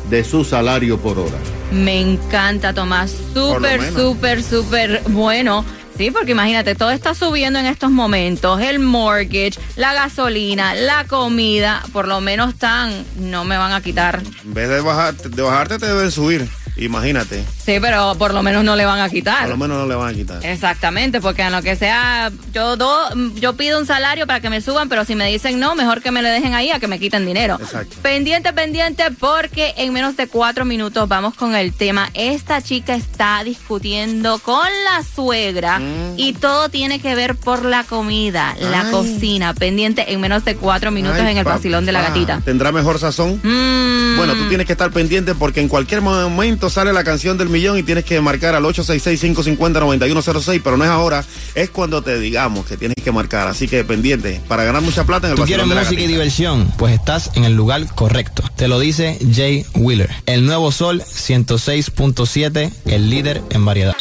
de 0.10 0.24
su 0.24 0.44
salario 0.44 0.98
por 1.00 1.20
hora. 1.20 1.38
Me 1.72 2.02
encanta, 2.02 2.74
Tomás. 2.74 3.14
Súper, 3.34 3.94
súper, 3.94 4.42
súper 4.42 5.02
bueno. 5.10 5.64
Sí, 5.98 6.12
porque 6.12 6.32
imagínate, 6.32 6.76
todo 6.76 6.92
está 6.92 7.14
subiendo 7.14 7.60
en 7.60 7.66
estos 7.66 7.92
momentos. 7.92 8.62
El 8.62 8.80
mortgage, 8.80 9.60
la 9.76 9.94
gasolina, 9.94 10.74
la 10.74 11.06
comida, 11.06 11.84
por 11.92 12.08
lo 12.08 12.22
menos 12.22 12.54
están, 12.54 13.06
no 13.18 13.44
me 13.44 13.58
van 13.58 13.74
a 13.74 13.82
quitar. 13.82 14.22
En 14.46 14.54
vez 14.54 14.70
de, 14.70 14.80
bajar, 14.80 15.14
de 15.16 15.42
bajarte, 15.42 15.78
te 15.78 15.86
deben 15.86 16.10
subir. 16.10 16.48
Imagínate. 16.78 17.44
Sí, 17.70 17.78
pero 17.80 18.16
por 18.16 18.34
lo 18.34 18.42
menos 18.42 18.64
no 18.64 18.76
le 18.76 18.84
van 18.84 19.00
a 19.00 19.10
quitar. 19.10 19.42
Por 19.42 19.50
lo 19.50 19.58
menos 19.58 19.78
no 19.78 19.86
le 19.86 19.94
van 19.94 20.10
a 20.10 20.14
quitar. 20.16 20.44
Exactamente, 20.44 21.22
porque 21.22 21.44
a 21.44 21.52
lo 21.52 21.62
que 21.62 21.76
sea, 21.76 22.32
yo 22.52 22.78
do, 22.78 23.14
yo 23.36 23.54
pido 23.54 23.78
un 23.78 23.86
salario 23.86 24.26
para 24.26 24.40
que 24.40 24.50
me 24.50 24.60
suban, 24.60 24.90
pero 24.90 25.06
si 25.06 25.14
me 25.14 25.28
dicen 25.28 25.60
no, 25.60 25.76
mejor 25.76 26.02
que 26.02 26.10
me 26.10 26.24
le 26.24 26.30
dejen 26.30 26.56
ahí 26.56 26.72
a 26.72 26.80
que 26.80 26.88
me 26.88 26.98
quiten 26.98 27.28
dinero. 27.28 27.60
Exacto. 27.62 27.96
Pendiente, 28.02 28.54
pendiente, 28.54 29.04
porque 29.20 29.76
en 29.78 29.94
menos 29.94 30.18
de 30.18 30.26
cuatro 30.26 30.66
minutos 30.66 31.08
vamos 31.08 31.36
con 31.36 31.54
el 31.54 31.72
tema. 31.72 32.10
Esta 32.16 32.60
chica 32.64 32.96
está 32.96 33.44
discutiendo 33.44 34.40
con 34.40 34.68
la 34.86 35.04
suegra 35.04 35.80
y 36.18 36.34
todo 36.34 36.70
tiene 36.70 37.00
que 37.00 37.14
ver 37.14 37.36
por 37.36 37.64
la 37.66 37.84
comida, 37.84 38.56
la 38.60 38.90
cocina. 38.90 39.54
Pendiente 39.54 40.12
en 40.12 40.20
menos 40.22 40.44
de 40.44 40.56
cuatro 40.56 40.90
minutos 40.90 41.20
Ay, 41.20 41.34
en 41.34 41.38
el 41.38 41.44
vacilón 41.44 41.86
de 41.86 41.92
la 41.92 42.02
gatita. 42.02 42.42
¿Tendrá 42.44 42.72
mejor 42.72 42.98
sazón? 42.98 43.40
Mm. 43.44 44.18
Bueno, 44.18 44.34
tú 44.34 44.50
tienes 44.50 44.66
que 44.66 44.74
estar 44.74 44.90
pendiente 44.90 45.36
porque 45.36 45.62
en 45.62 45.68
cualquier 45.68 46.02
momento 46.02 46.72
sale 46.72 46.94
la 46.94 47.04
canción 47.04 47.38
del 47.38 47.48
millón 47.48 47.59
y 47.60 47.84
tienes 47.84 48.06
que 48.06 48.22
marcar 48.22 48.56
al 48.56 48.64
866-550-9106, 48.64 50.62
pero 50.64 50.78
no 50.78 50.84
es 50.86 50.90
ahora, 50.90 51.24
es 51.56 51.70
cuando 51.70 52.02
te 52.02 52.20
digamos 52.20 52.66
que 52.66 52.78
tienes 52.78 52.96
que 53.04 53.12
marcar. 53.12 53.48
Así 53.48 53.68
que 53.68 53.84
pendiente, 53.84 54.42
para 54.48 54.64
ganar 54.64 54.82
mucha 54.82 55.04
plata 55.06 55.28
en 55.28 55.32
el 55.32 55.38
¿Tú 55.38 55.44
quieres 55.44 55.66
vacilón 55.66 55.70
de 55.70 55.76
la 55.76 55.90
música 55.90 56.02
y 56.04 56.08
diversión? 56.08 56.72
Pues 56.78 56.94
estás 56.94 57.32
en 57.36 57.44
el 57.44 57.54
lugar 57.56 57.86
correcto. 57.94 58.44
Te 58.56 58.68
lo 58.68 58.80
dice 58.80 59.20
Jay 59.34 59.66
Wheeler. 59.76 60.10
El 60.26 60.46
nuevo 60.46 60.72
Sol 60.72 61.02
106.7, 61.02 62.72
el 62.86 63.10
líder 63.10 63.42
en 63.50 63.66
variedad. 63.66 63.96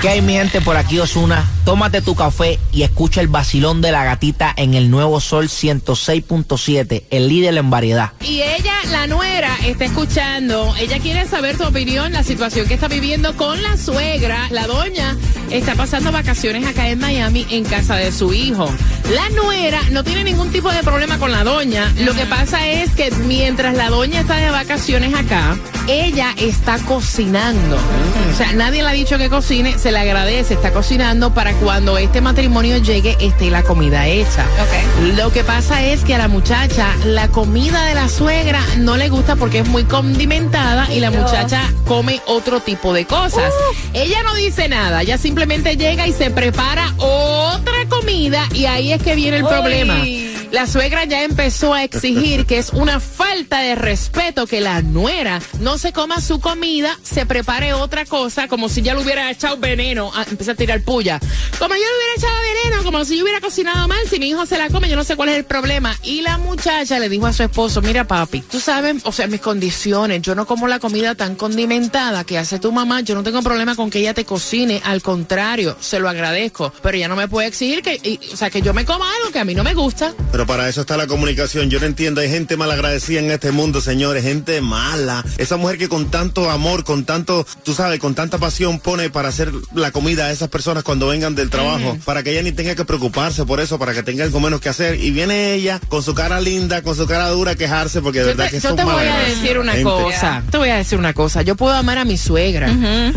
¿Qué 0.00 0.10
hay 0.10 0.20
mi 0.20 0.34
gente 0.34 0.60
por 0.60 0.76
aquí 0.76 0.98
Osuna? 0.98 1.44
Tómate 1.64 2.02
tu 2.02 2.14
café 2.14 2.58
y 2.70 2.82
escucha 2.82 3.22
el 3.22 3.28
vacilón 3.28 3.80
de 3.80 3.92
la 3.92 4.04
gatita 4.04 4.52
en 4.56 4.74
el 4.74 4.90
nuevo 4.90 5.20
Sol 5.20 5.48
106.7, 5.48 7.04
el 7.10 7.28
líder 7.28 7.56
en 7.56 7.70
variedad. 7.70 8.12
Y 8.20 8.42
ella, 8.42 8.74
la 8.90 9.06
nuera, 9.06 9.56
está 9.64 9.86
escuchando. 9.86 10.74
Ella 10.78 10.98
quiere 10.98 11.26
saber 11.26 11.56
tu 11.56 11.64
opinión, 11.64 12.12
la 12.12 12.22
situación 12.22 12.68
que 12.68 12.74
está 12.74 12.88
viviendo 12.88 13.34
con 13.36 13.60
la 13.62 13.76
suegra. 13.78 14.48
La 14.50 14.66
doña 14.66 15.16
está 15.50 15.74
pasando 15.74 16.12
vacaciones 16.12 16.66
acá 16.66 16.88
en 16.88 16.98
Miami 16.98 17.46
en 17.50 17.64
casa 17.64 17.96
de 17.96 18.12
su 18.12 18.32
hijo. 18.32 18.70
La 19.14 19.28
nuera 19.30 19.80
no 19.90 20.02
tiene 20.02 20.24
ningún 20.24 20.50
tipo 20.50 20.70
de 20.72 20.82
problema 20.82 21.18
con 21.18 21.30
la 21.30 21.44
doña. 21.44 21.92
Lo 21.98 22.14
que 22.14 22.26
pasa 22.26 22.66
es 22.66 22.90
que 22.90 23.10
mientras 23.26 23.74
la 23.76 23.88
doña 23.88 24.20
está 24.20 24.36
de 24.36 24.50
vacaciones 24.50 25.14
acá, 25.14 25.56
ella 25.86 26.34
está 26.38 26.78
cocinando. 26.80 27.76
O 27.76 28.36
sea, 28.36 28.52
nadie 28.52 28.82
le 28.82 28.88
ha 28.88 28.92
dicho 28.92 29.16
que 29.18 29.30
cocine, 29.30 29.78
se 29.78 29.92
le 29.92 29.98
agradece, 29.98 30.54
está 30.54 30.72
cocinando 30.72 31.32
para 31.32 31.52
cuando 31.54 31.96
este 31.98 32.20
matrimonio 32.20 32.78
llegue 32.78 33.16
esté 33.20 33.50
la 33.50 33.62
comida 33.62 34.06
hecha. 34.06 34.44
Lo 35.16 35.30
que 35.32 35.44
pasa 35.44 35.84
es 35.84 36.02
que 36.02 36.14
a 36.14 36.18
la 36.18 36.28
muchacha 36.28 36.88
la 37.04 37.28
comida 37.28 37.84
de 37.84 37.94
la 37.94 38.08
suegra 38.08 38.60
no 38.78 38.96
le 38.96 39.08
gusta 39.08 39.36
porque 39.36 39.60
es 39.60 39.68
muy 39.68 39.84
condimentada 39.84 40.92
y 40.92 41.00
la 41.00 41.10
muchacha 41.10 41.62
come 41.86 42.20
otro 42.26 42.60
tipo 42.60 42.92
de 42.92 43.06
cosas. 43.06 43.52
Ella 43.92 44.22
no 44.24 44.34
dice 44.34 44.68
nada, 44.68 45.02
ella 45.02 45.16
simplemente 45.16 45.35
llega 45.76 46.06
y 46.06 46.12
se 46.12 46.30
prepara 46.30 46.92
otra 46.98 47.86
comida 47.88 48.48
y 48.52 48.66
ahí 48.66 48.92
es 48.92 49.02
que 49.02 49.14
viene 49.14 49.38
el 49.38 49.46
problema. 49.46 50.02
La 50.52 50.66
suegra 50.66 51.04
ya 51.04 51.24
empezó 51.24 51.74
a 51.74 51.82
exigir 51.82 52.46
que 52.46 52.58
es 52.58 52.70
una 52.70 53.00
falta 53.00 53.60
de 53.60 53.74
respeto 53.74 54.46
que 54.46 54.60
la 54.60 54.80
nuera 54.80 55.40
no 55.60 55.76
se 55.76 55.92
coma 55.92 56.20
su 56.20 56.40
comida, 56.40 56.96
se 57.02 57.26
prepare 57.26 57.72
otra 57.74 58.04
cosa, 58.04 58.48
como 58.48 58.68
si 58.68 58.82
ya 58.82 58.94
le 58.94 59.02
hubiera 59.02 59.30
echado 59.30 59.56
veneno, 59.56 60.12
ah, 60.14 60.24
empieza 60.30 60.52
a 60.52 60.54
tirar 60.54 60.82
puya. 60.82 61.18
Como 61.58 61.74
yo 61.74 61.80
le 61.80 61.96
hubiera 61.96 62.14
echado 62.16 62.34
veneno, 62.64 62.84
como 62.84 63.04
si 63.04 63.16
yo 63.16 63.24
hubiera 63.24 63.40
cocinado 63.40 63.88
mal, 63.88 63.98
si 64.08 64.18
mi 64.18 64.28
hijo 64.28 64.46
se 64.46 64.56
la 64.56 64.68
come, 64.68 64.88
yo 64.88 64.96
no 64.96 65.04
sé 65.04 65.16
cuál 65.16 65.30
es 65.30 65.36
el 65.36 65.44
problema. 65.44 65.96
Y 66.02 66.22
la 66.22 66.38
muchacha 66.38 66.98
le 66.98 67.08
dijo 67.08 67.26
a 67.26 67.32
su 67.32 67.42
esposo, 67.42 67.82
mira 67.82 68.06
papi, 68.06 68.40
tú 68.40 68.60
sabes, 68.60 69.02
o 69.04 69.12
sea, 69.12 69.26
mis 69.26 69.40
condiciones, 69.40 70.22
yo 70.22 70.34
no 70.34 70.46
como 70.46 70.68
la 70.68 70.78
comida 70.78 71.14
tan 71.14 71.34
condimentada 71.34 72.24
que 72.24 72.38
hace 72.38 72.58
tu 72.58 72.72
mamá, 72.72 73.00
yo 73.00 73.14
no 73.14 73.22
tengo 73.22 73.42
problema 73.42 73.74
con 73.74 73.90
que 73.90 73.98
ella 73.98 74.14
te 74.14 74.24
cocine, 74.24 74.80
al 74.84 75.02
contrario, 75.02 75.76
se 75.80 75.98
lo 75.98 76.08
agradezco, 76.08 76.72
pero 76.82 76.96
ella 76.96 77.08
no 77.08 77.16
me 77.16 77.28
puede 77.28 77.48
exigir 77.48 77.82
que, 77.82 78.20
o 78.32 78.36
sea, 78.36 78.50
que 78.50 78.62
yo 78.62 78.72
me 78.72 78.84
coma 78.84 79.06
algo 79.16 79.32
que 79.32 79.38
a 79.38 79.44
mí 79.44 79.54
no 79.54 79.64
me 79.64 79.74
gusta. 79.74 80.14
Pero 80.36 80.46
para 80.46 80.68
eso 80.68 80.82
está 80.82 80.98
la 80.98 81.06
comunicación. 81.06 81.70
Yo 81.70 81.80
no 81.80 81.86
entiendo. 81.86 82.20
Hay 82.20 82.28
gente 82.28 82.58
malagradecida 82.58 83.20
en 83.20 83.30
este 83.30 83.52
mundo, 83.52 83.80
señores. 83.80 84.22
Gente 84.22 84.60
mala. 84.60 85.24
Esa 85.38 85.56
mujer 85.56 85.78
que 85.78 85.88
con 85.88 86.10
tanto 86.10 86.50
amor, 86.50 86.84
con 86.84 87.06
tanto, 87.06 87.46
tú 87.62 87.72
sabes, 87.72 87.98
con 88.00 88.14
tanta 88.14 88.36
pasión 88.36 88.78
pone 88.78 89.08
para 89.08 89.30
hacer 89.30 89.50
la 89.74 89.92
comida 89.92 90.26
a 90.26 90.32
esas 90.32 90.50
personas 90.50 90.82
cuando 90.84 91.08
vengan 91.08 91.34
del 91.34 91.48
trabajo. 91.48 91.96
Para 92.04 92.22
que 92.22 92.32
ella 92.32 92.42
ni 92.42 92.52
tenga 92.52 92.74
que 92.74 92.84
preocuparse 92.84 93.46
por 93.46 93.60
eso, 93.60 93.78
para 93.78 93.94
que 93.94 94.02
tenga 94.02 94.24
algo 94.24 94.38
menos 94.38 94.60
que 94.60 94.68
hacer. 94.68 95.00
Y 95.02 95.10
viene 95.10 95.54
ella 95.54 95.80
con 95.88 96.02
su 96.02 96.12
cara 96.12 96.38
linda, 96.38 96.82
con 96.82 96.94
su 96.94 97.06
cara 97.06 97.30
dura 97.30 97.52
a 97.52 97.54
quejarse 97.54 98.02
porque 98.02 98.18
de 98.18 98.24
Yo 98.26 98.28
verdad 98.36 98.44
te, 98.44 98.50
que 98.50 98.60
yo 98.60 98.68
son 98.68 98.76
te 98.76 98.84
voy 98.84 99.06
a 99.06 99.16
decir 99.20 99.58
una 99.58 99.72
Gente. 99.72 99.84
cosa. 99.84 100.42
Te 100.50 100.58
voy 100.58 100.68
a 100.68 100.76
decir 100.76 100.98
una 100.98 101.14
cosa. 101.14 101.40
Yo 101.40 101.56
puedo 101.56 101.72
amar 101.72 101.96
a 101.96 102.04
mi 102.04 102.18
suegra, 102.18 102.70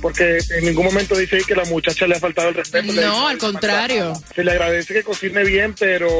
porque 0.00 0.38
en 0.58 0.64
ningún 0.64 0.84
momento 0.86 1.16
dice 1.16 1.38
que 1.46 1.54
la 1.54 1.64
muchacha 1.66 2.06
le 2.06 2.16
ha 2.16 2.20
faltado 2.20 2.48
el 2.48 2.54
respeto. 2.54 2.92
No, 2.92 3.28
al 3.28 3.38
contrario. 3.38 4.12
Se 4.34 4.44
le 4.44 4.52
agradece 4.52 4.94
que 4.94 5.02
cocine 5.02 5.37
bien, 5.44 5.74
pero 5.78 6.18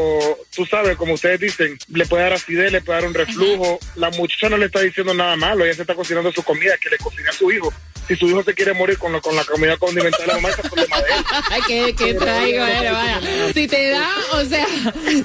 tú 0.55 0.67
sabes, 0.67 0.97
como 0.97 1.15
ustedes 1.15 1.41
dicen, 1.41 1.79
le 1.89 2.07
puede 2.07 2.25
dar 2.25 2.35
acidez, 2.35 2.73
le 2.73 2.81
puede 2.81 3.01
dar 3.01 3.09
un 3.09 3.15
reflujo. 3.15 3.79
La 3.97 4.11
muchacha 4.11 4.49
no 4.49 4.57
le 4.57 4.67
está 4.67 4.81
diciendo 4.81 5.15
nada 5.15 5.37
malo, 5.37 5.65
ella 5.65 5.75
se 5.75 5.83
está 5.83 5.95
cocinando 5.95 6.33
su 6.33 6.43
comida 6.43 6.77
que 6.79 6.91
le 6.91 6.99
cocina 6.99 7.31
a 7.31 7.33
su 7.33 7.51
hijo. 7.51 7.73
Si 8.09 8.17
su 8.17 8.27
hijo 8.29 8.43
se 8.43 8.55
quiere 8.55 8.73
morir 8.73 8.99
con, 8.99 9.13
lo- 9.13 9.21
con 9.21 9.37
la 9.37 9.45
comida 9.45 9.77
condimentada, 9.77 10.27
la 10.27 10.35
mamá 10.35 10.49
es 10.51 10.59
el 10.59 10.71
problema 10.71 10.97
de 10.97 11.03
él. 11.09 11.25
Ay, 11.51 11.61
qué, 11.67 11.95
qué 11.95 12.15
traigo, 12.15 12.65
eh, 12.65 12.91
vaya. 12.91 13.21
Si 13.55 13.69
te 13.69 13.91
da, 13.91 14.09
o 14.33 14.45
sea, 14.45 14.67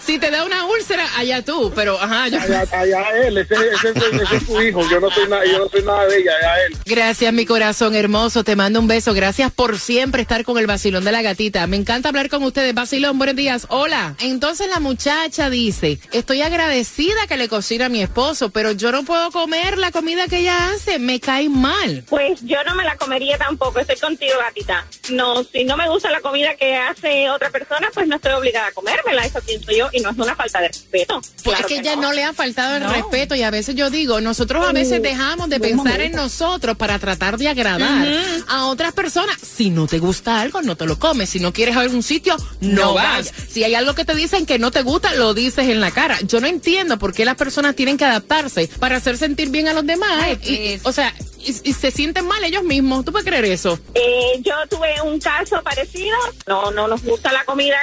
si 0.05 0.19
te 0.19 0.29
da 0.29 0.43
una 0.43 0.65
úlcera, 0.65 1.07
allá 1.17 1.43
tú, 1.43 1.71
pero 1.75 1.99
ajá, 1.99 2.27
yo- 2.27 2.39
Allá, 2.41 2.65
allá 2.71 3.09
él, 3.25 3.37
ese, 3.37 3.53
ese, 3.55 3.89
ese- 3.89 4.23
ese 4.23 4.35
es 4.35 4.43
su 4.45 4.61
hijo, 4.61 4.81
yo 4.89 4.99
no 4.99 5.09
soy 5.11 5.27
nada, 5.29 5.45
yo 5.45 5.59
no 5.59 5.69
soy 5.69 5.81
nada 5.83 6.05
de 6.07 6.17
ella, 6.19 6.31
allá 6.39 6.65
él. 6.67 6.77
Gracias, 6.85 7.33
mi 7.33 7.45
corazón 7.45 7.95
hermoso. 7.95 8.43
Te 8.43 8.55
mando 8.55 8.79
un 8.79 8.87
beso. 8.87 9.13
Gracias 9.13 9.51
por 9.51 9.79
siempre 9.79 10.21
estar 10.21 10.43
con 10.43 10.57
el 10.57 10.67
vacilón 10.67 11.03
de 11.05 11.11
la 11.11 11.21
gatita. 11.21 11.65
Me 11.67 11.77
encanta 11.77 12.09
hablar 12.09 12.29
con 12.29 12.43
ustedes. 12.43 12.73
Vacilón, 12.73 13.17
buenos 13.17 13.35
días. 13.35 13.65
Hola. 13.69 14.15
Entonces 14.19 14.67
la 14.69 14.79
muchacha 14.79 15.49
dice, 15.49 15.99
estoy 16.11 16.41
agradecida 16.41 17.27
que 17.27 17.37
le 17.37 17.47
cocina 17.47 17.85
a 17.85 17.89
mi 17.89 18.01
esposo, 18.01 18.49
pero 18.49 18.71
yo 18.73 18.91
no 18.91 19.03
puedo 19.03 19.31
comer 19.31 19.77
la 19.77 19.91
comida 19.91 20.27
que 20.27 20.39
ella 20.39 20.69
hace. 20.69 20.99
Me 20.99 21.19
cae 21.19 21.47
mal. 21.49 22.03
Pues 22.09 22.41
yo 22.43 22.57
no 22.65 22.72
me 22.75 22.83
la 22.83 22.95
comería 22.97 23.37
tampoco, 23.37 23.79
estoy 23.79 23.97
contigo, 23.97 24.33
gatita. 24.39 24.85
No, 25.11 25.43
si 25.43 25.63
no 25.63 25.77
me 25.77 25.87
gusta 25.89 26.09
la 26.11 26.21
comida 26.21 26.55
que 26.55 26.75
hace 26.75 27.29
otra 27.29 27.49
persona, 27.49 27.89
pues 27.93 28.07
no 28.07 28.15
estoy 28.15 28.31
obligada 28.33 28.67
a 28.67 28.71
comérmela, 28.71 29.25
eso 29.25 29.39
pienso 29.45 29.71
yo, 29.71 29.89
y 29.91 29.99
no 30.01 30.09
es 30.11 30.17
una 30.17 30.35
falta 30.35 30.61
de 30.61 30.67
respeto. 30.69 31.19
Pues 31.21 31.57
Claro 31.57 31.59
es 31.61 31.65
que, 31.67 31.79
ella 31.79 31.95
no. 31.95 32.13
le 32.13 32.23
ha 32.23 32.33
faltado 32.33 32.77
el 32.77 32.83
No. 32.83 32.93
respeto 32.93 33.35
y 33.35 33.43
a 33.43 33.51
veces 33.51 33.75
yo 33.75 33.89
digo, 33.89 34.21
nosotros 34.21 34.65
a 34.67 34.71
veces 34.71 34.99
Uh, 34.99 35.03
dejamos 35.03 35.49
de 35.49 35.57
buen 35.59 35.77
pensar 35.81 36.01
en 36.01 36.13
nosotros 36.13 36.77
para 36.77 36.99
tratar 36.99 37.37
de 37.37 37.47
agradar 37.49 38.07
a 38.47 38.65
otras 38.67 38.93
personas. 38.93 39.37
Si 39.39 39.69
no 39.69 39.87
te 39.87 39.99
gusta 39.99 40.41
algo, 40.41 40.61
no 40.61 40.75
te 40.75 40.85
lo 40.85 40.99
comes. 40.99 41.29
Si 41.29 41.39
no 41.39 41.51
quieres 41.53 41.75
a 41.75 41.81
algún 41.81 42.03
sitio, 42.03 42.35
no, 42.61 42.83
No 42.83 42.93
vas. 42.93 43.31
Si 43.49 43.63
hay 43.63 43.75
algo 43.75 43.93
que 43.95 44.05
te 44.05 44.13
dicen 44.15 44.45
que 44.45 44.59
no 44.59 44.71
te 44.71 44.81
gusta, 44.81 45.13
lo 45.15 45.33
dices 45.33 45.67
en 45.69 45.79
la 45.81 45.91
cara. 45.91 46.19
Yo 46.21 46.39
no 46.41 46.47
entiendo 46.47 46.97
por 46.99 47.13
qué 47.13 47.25
las 47.25 47.35
personas 47.35 47.75
tienen 47.75 47.97
que 47.97 48.05
adaptarse 48.05 48.69
para 48.79 48.97
hacer 48.97 49.17
sentir 49.17 49.49
bien 49.49 49.67
a 49.67 49.73
los 49.73 49.85
demás. 49.85 50.37
Y- 50.43 50.79
o 50.83 50.91
sea, 50.91 51.13
y, 51.45 51.69
y 51.69 51.73
se 51.73 51.91
sienten 51.91 52.25
mal 52.25 52.43
ellos 52.43 52.63
mismos. 52.63 53.03
¿Tú 53.05 53.11
puedes 53.11 53.27
creer 53.27 53.45
eso? 53.45 53.79
Eh, 53.93 54.39
yo 54.41 54.53
tuve 54.69 54.93
un 55.01 55.19
caso 55.19 55.61
parecido. 55.63 56.15
No, 56.47 56.71
no 56.71 56.87
nos 56.87 57.03
gusta 57.03 57.31
la 57.31 57.43
comida 57.45 57.77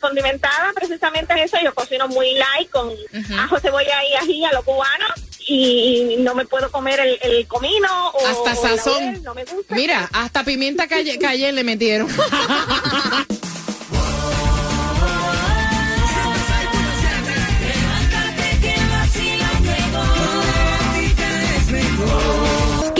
condimentada, 0.00 0.72
precisamente 0.74 1.34
eso. 1.42 1.56
Yo 1.62 1.74
cocino 1.74 2.08
muy 2.08 2.32
light 2.34 2.70
con 2.70 2.90
ajo, 3.38 3.58
cebolla 3.60 4.04
y 4.10 4.14
ají 4.14 4.44
a 4.44 4.52
lo 4.52 4.62
cubano. 4.62 5.06
Y 5.48 6.16
no 6.18 6.34
me 6.34 6.44
puedo 6.44 6.70
comer 6.72 6.98
el, 6.98 7.18
el 7.22 7.46
comino 7.46 7.88
o 8.10 8.26
Hasta 8.26 8.54
sazón. 8.56 9.00
laurel, 9.04 9.22
no 9.22 9.34
me 9.34 9.44
gusta. 9.44 9.74
Mira, 9.76 10.08
hasta 10.12 10.42
pimienta 10.42 10.88
calle, 10.88 11.18
calle 11.18 11.52
le 11.52 11.62
metieron. 11.62 12.08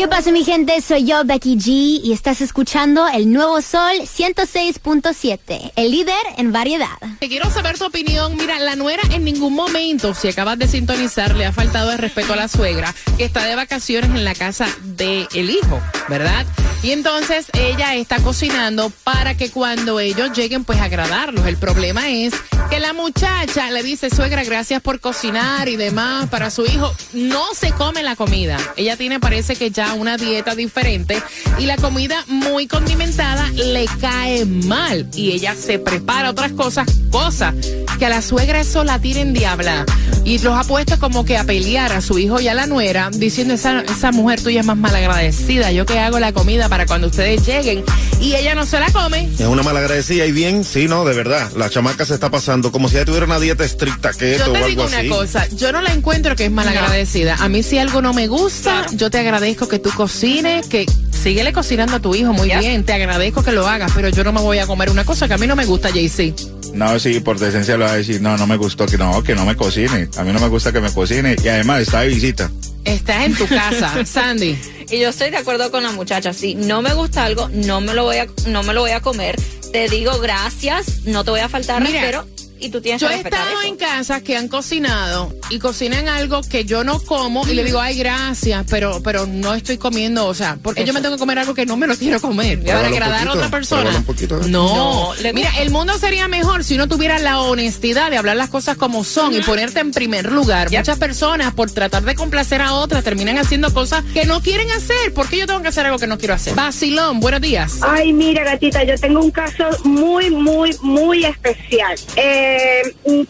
¿Qué 0.07 0.11
pasa 0.11 0.31
mi 0.31 0.45
gente? 0.45 0.81
Soy 0.83 1.05
yo, 1.05 1.25
Becky 1.25 1.57
G, 1.57 2.01
y 2.05 2.13
estás 2.13 2.41
escuchando 2.41 3.09
el 3.09 3.33
nuevo 3.33 3.61
Sol 3.61 3.91
106.7, 4.03 5.73
el 5.75 5.91
líder 5.91 6.15
en 6.37 6.53
variedad. 6.53 6.97
Te 7.19 7.29
quiero 7.29 7.51
saber 7.51 7.77
tu 7.77 7.87
opinión. 7.87 8.37
Mira, 8.37 8.61
la 8.61 8.77
nuera 8.77 9.03
en 9.11 9.25
ningún 9.25 9.55
momento, 9.55 10.15
si 10.15 10.29
acabas 10.29 10.61
de 10.61 10.69
sintonizar, 10.69 11.35
le 11.35 11.45
ha 11.45 11.53
faltado 11.53 11.91
el 11.91 11.99
respeto 11.99 12.35
a 12.35 12.37
la 12.37 12.47
suegra, 12.47 12.95
que 13.19 13.25
está 13.25 13.45
de 13.47 13.57
vacaciones 13.57 14.11
en 14.11 14.25
la 14.25 14.37
casa 14.37 14.69
del 14.85 15.27
el 15.35 15.51
hijo, 15.51 15.81
¿verdad? 16.09 16.47
Y 16.83 16.93
entonces 16.93 17.47
ella 17.53 17.95
está 17.95 18.19
cocinando 18.19 18.91
para 19.05 19.37
que 19.37 19.51
cuando 19.51 19.99
ellos 20.01 20.33
lleguen, 20.33 20.65
pues 20.65 20.81
agradarlos. 20.81 21.47
El 21.47 21.57
problema 21.57 22.11
es 22.11 22.35
que 22.71 22.81
la 22.81 22.93
muchacha 22.93 23.71
le 23.71 23.83
dice, 23.83 24.11
suegra, 24.11 24.45
gracias 24.45 24.83
por 24.83 25.01
cocinar 25.01 25.69
y 25.69 25.77
demás 25.77 26.29
para 26.29 26.51
su 26.51 26.65
hijo. 26.65 26.93
No 27.13 27.45
se 27.55 27.73
come 27.73 28.03
la 28.03 28.17
comida. 28.17 28.59
Ella 28.77 28.97
tiene, 28.97 29.21
parece 29.21 29.57
que 29.57 29.71
ya 29.71 29.95
una 29.95 30.17
dieta 30.17 30.55
diferente 30.55 31.23
y 31.59 31.67
la 31.67 31.77
comida 31.77 32.25
muy 32.29 32.67
condimentada 32.67 33.49
le 33.51 33.87
cae 34.01 34.45
mal. 34.45 35.09
Y 35.15 35.33
ella 35.33 35.55
se 35.55 35.79
prepara 35.79 36.31
otras 36.31 36.53
cosas, 36.53 36.87
cosas 37.11 37.55
que 37.99 38.07
a 38.07 38.11
la 38.11 38.23
suegra 38.23 38.61
eso 38.61 38.85
la 38.85 38.99
tienen 38.99 39.33
diabla. 39.33 39.85
Y 40.25 40.39
los 40.39 40.55
ha 40.55 40.65
puesto 40.65 40.99
como 40.99 41.25
que 41.25 41.37
a 41.37 41.45
pelear 41.45 41.93
a 41.93 42.01
su 42.01 42.19
hijo 42.19 42.41
y 42.41 42.49
a 42.49 42.55
la 42.55 42.67
nuera, 42.67 43.11
diciendo, 43.13 43.55
esa, 43.55 43.81
esa 43.83 44.11
mujer 44.11 44.43
tuya 44.43 44.61
es 44.61 44.67
más 44.67 44.77
malagradecida. 44.77 45.71
Yo 45.71 45.87
que 45.87 45.99
hago 46.01 46.19
la 46.19 46.33
comida 46.33 46.66
para 46.69 46.87
cuando 46.87 47.09
ustedes 47.09 47.47
lleguen 47.47 47.85
y 48.21 48.35
ella 48.35 48.55
no 48.55 48.67
se 48.67 48.81
la 48.81 48.91
come. 48.91 49.29
Es 49.35 49.41
una 49.47 49.63
malagradecida 49.63 50.27
y 50.27 50.33
bien, 50.33 50.65
sí, 50.65 50.89
no, 50.89 51.05
de 51.05 51.15
verdad. 51.15 51.51
La 51.57 51.71
chamaca 51.71 52.05
se 52.05 52.15
está 52.15 52.31
pasando 52.31 52.73
como 52.73 52.89
si 52.89 52.97
ella 52.97 53.05
tuviera 53.05 53.27
una 53.27 53.39
dieta 53.39 53.65
estricta 53.65 54.13
keto 54.13 54.47
Yo 54.47 54.51
o 54.51 54.55
te 54.55 54.65
digo 54.67 54.87
una 54.87 55.09
cosa, 55.09 55.47
yo 55.49 55.73
no 55.73 55.83
la 55.83 55.93
encuentro 55.93 56.37
que 56.37 56.47
es 56.47 56.51
malagradecida. 56.51 57.37
A 57.37 57.49
mí 57.49 57.63
si 57.63 57.79
algo 57.79 58.03
no 58.03 58.13
me 58.13 58.27
gusta, 58.27 58.87
yo 58.93 59.11
te 59.11 59.19
agradezco 59.19 59.69
que 59.69 59.79
tú 59.79 59.91
cocines, 59.91 60.67
que 60.67 60.87
síguele 61.11 61.53
cocinando 61.53 61.97
a 61.97 62.01
tu 62.01 62.15
hijo 62.15 62.33
muy 62.33 62.49
bien, 62.49 62.85
te 62.85 62.93
agradezco 62.93 63.43
que 63.43 63.53
lo 63.53 63.67
hagas, 63.67 63.93
pero 63.95 64.09
yo 64.09 64.25
no 64.25 64.33
me 64.33 64.41
voy 64.41 64.59
a 64.59 64.67
comer 64.67 64.91
una 64.91 65.05
cosa 65.05 65.27
que 65.29 65.35
a 65.35 65.39
mí 65.39 65.47
no 65.47 65.57
me 65.57 65.65
gusta, 65.65 65.91
JC. 65.91 66.35
No, 66.73 66.99
sí, 66.99 67.21
por 67.21 67.39
decencia 67.39 67.77
lo 67.77 67.87
va 67.87 67.93
a 67.93 67.97
decir, 67.97 68.21
no, 68.21 68.37
no 68.37 68.47
me 68.47 68.57
gustó, 68.57 68.87
que 68.87 68.99
no, 68.99 69.23
que 69.23 69.35
no 69.35 69.47
me 69.47 69.57
cocine. 69.57 70.09
A 70.17 70.25
mí 70.25 70.33
no 70.33 70.41
me 70.41 70.49
gusta 70.49 70.73
que 70.73 70.81
me 70.81 70.93
cocine 70.93 71.37
y 71.43 71.49
además 71.49 71.83
está 71.83 72.01
de 72.01 72.09
visita. 72.09 72.51
Estás 72.87 73.25
en 73.25 73.35
tu 73.35 73.47
casa, 73.49 74.05
Sandy. 74.07 74.57
Y 74.91 75.01
yo 75.01 75.09
estoy 75.09 75.31
de 75.31 75.37
acuerdo 75.37 75.71
con 75.71 75.83
la 75.83 75.91
muchacha. 75.93 76.33
Si 76.33 76.55
no 76.55 76.81
me 76.81 76.95
gusta 76.95 77.25
algo, 77.25 77.49
no 77.53 77.81
me 77.81 77.93
lo 77.93 78.05
voy 78.05 78.19
a, 78.19 78.29
no 78.47 78.63
me 78.63 78.73
lo 78.73 78.83
voy 78.83 78.93
a 78.93 79.01
comer. 79.01 79.37
Te 79.73 79.89
digo 79.89 80.19
gracias, 80.21 81.05
no 81.05 81.25
te 81.25 81.33
voy 81.33 81.41
a 81.41 81.49
faltar 81.49 81.83
Mira, 81.83 82.01
respeto 82.01 82.36
y 82.61 82.69
tú 82.71 82.81
tienes 82.81 83.01
Yo 83.01 83.09
que 83.09 83.15
he 83.15 83.19
estado 83.19 83.61
eso. 83.61 83.69
en 83.69 83.77
casas 83.77 84.23
que 84.23 84.37
han 84.37 84.49
cocinado 84.49 85.33
y 85.51 85.59
cocinan 85.59 86.09
algo 86.09 86.41
que 86.43 86.65
yo 86.65 86.85
no 86.85 86.99
como 87.01 87.47
y 87.49 87.55
le 87.55 87.65
digo, 87.65 87.81
ay, 87.81 87.97
gracias, 87.99 88.65
pero 88.71 89.01
pero 89.03 89.27
no 89.27 89.55
estoy 89.55 89.79
comiendo, 89.79 90.27
o 90.27 90.35
sea, 90.35 90.59
porque 90.63 90.85
yo 90.85 90.93
me 90.93 91.01
tengo 91.01 91.15
que 91.17 91.21
comer 91.21 91.39
algo 91.39 91.55
que 91.55 91.67
no 91.67 91.77
me 91.77 91.87
lo 91.87 91.97
quiero 91.97 92.21
comer 92.21 92.59
para 92.63 92.81
Pruébalo 92.81 92.95
agradar 92.95 93.29
a 93.29 93.33
otra 93.33 93.49
persona. 93.51 94.03
poquito, 94.07 94.37
¿eh? 94.41 94.49
No, 94.49 94.67
No, 94.75 95.15
le 95.23 95.33
mira, 95.33 95.51
el 95.61 95.71
mundo 95.71 95.99
sería 95.99 96.29
mejor 96.29 96.65
si 96.65 96.75
uno 96.75 96.89
tuviera 96.89 97.19
la 97.19 97.41
honestidad 97.41 98.11
de 98.11 98.17
hablar 98.19 98.37
las 98.37 98.49
cosas 98.49 98.77
como 98.77 99.05
son 99.05 99.35
y 99.35 99.41
ponerte 99.41 99.81
en 99.81 99.91
primer 99.93 100.31
lugar. 100.33 100.71
Muchas 100.71 100.99
personas 100.99 101.53
por 101.55 101.71
tratar 101.71 102.03
de 102.05 102.15
complacer 102.15 102.61
a 102.63 102.73
otras 102.75 103.05
terminan 103.05 103.39
haciendo 103.39 103.73
cosas 103.75 104.05
que 104.15 104.25
no 104.25 104.41
quieren 104.41 104.71
hacer. 104.71 105.13
¿Por 105.15 105.29
qué 105.29 105.39
yo 105.39 105.47
tengo 105.47 105.63
que 105.63 105.69
hacer 105.69 105.87
algo 105.87 105.99
que 105.99 106.07
no 106.07 106.19
quiero 106.19 106.35
hacer? 106.35 106.55
Vacilón, 106.55 107.21
buenos 107.21 107.41
días. 107.41 107.79
Ay, 107.83 108.13
mira, 108.13 108.45
gatita, 108.45 108.83
yo 108.85 108.97
tengo 108.99 109.21
un 109.21 109.31
caso 109.31 109.65
muy, 109.85 110.31
muy, 110.31 110.75
muy 110.83 111.25
especial. 111.25 111.97
Eh, 112.17 112.46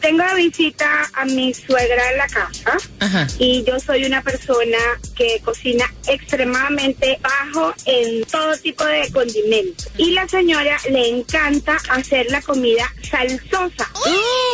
tengo 0.01 0.25
de 0.25 0.35
visita 0.37 1.11
a 1.15 1.25
mi 1.25 1.53
suegra 1.53 2.11
en 2.13 2.19
la 2.19 2.27
casa 2.27 2.79
Ajá. 3.01 3.27
y 3.39 3.65
yo 3.65 3.79
soy 3.81 4.05
una 4.05 4.23
persona 4.23 4.79
que 5.17 5.41
cocina 5.45 5.85
extremadamente 6.07 7.19
bajo 7.21 7.75
en 7.85 8.25
todo 8.25 8.57
tipo 8.59 8.85
de 8.85 9.11
condimentos. 9.13 9.89
Y 9.97 10.11
la 10.13 10.29
señora 10.29 10.79
le 10.91 11.09
encanta 11.09 11.77
hacer 11.91 12.31
la 12.31 12.41
comida 12.43 12.93
salsosa. 13.09 13.91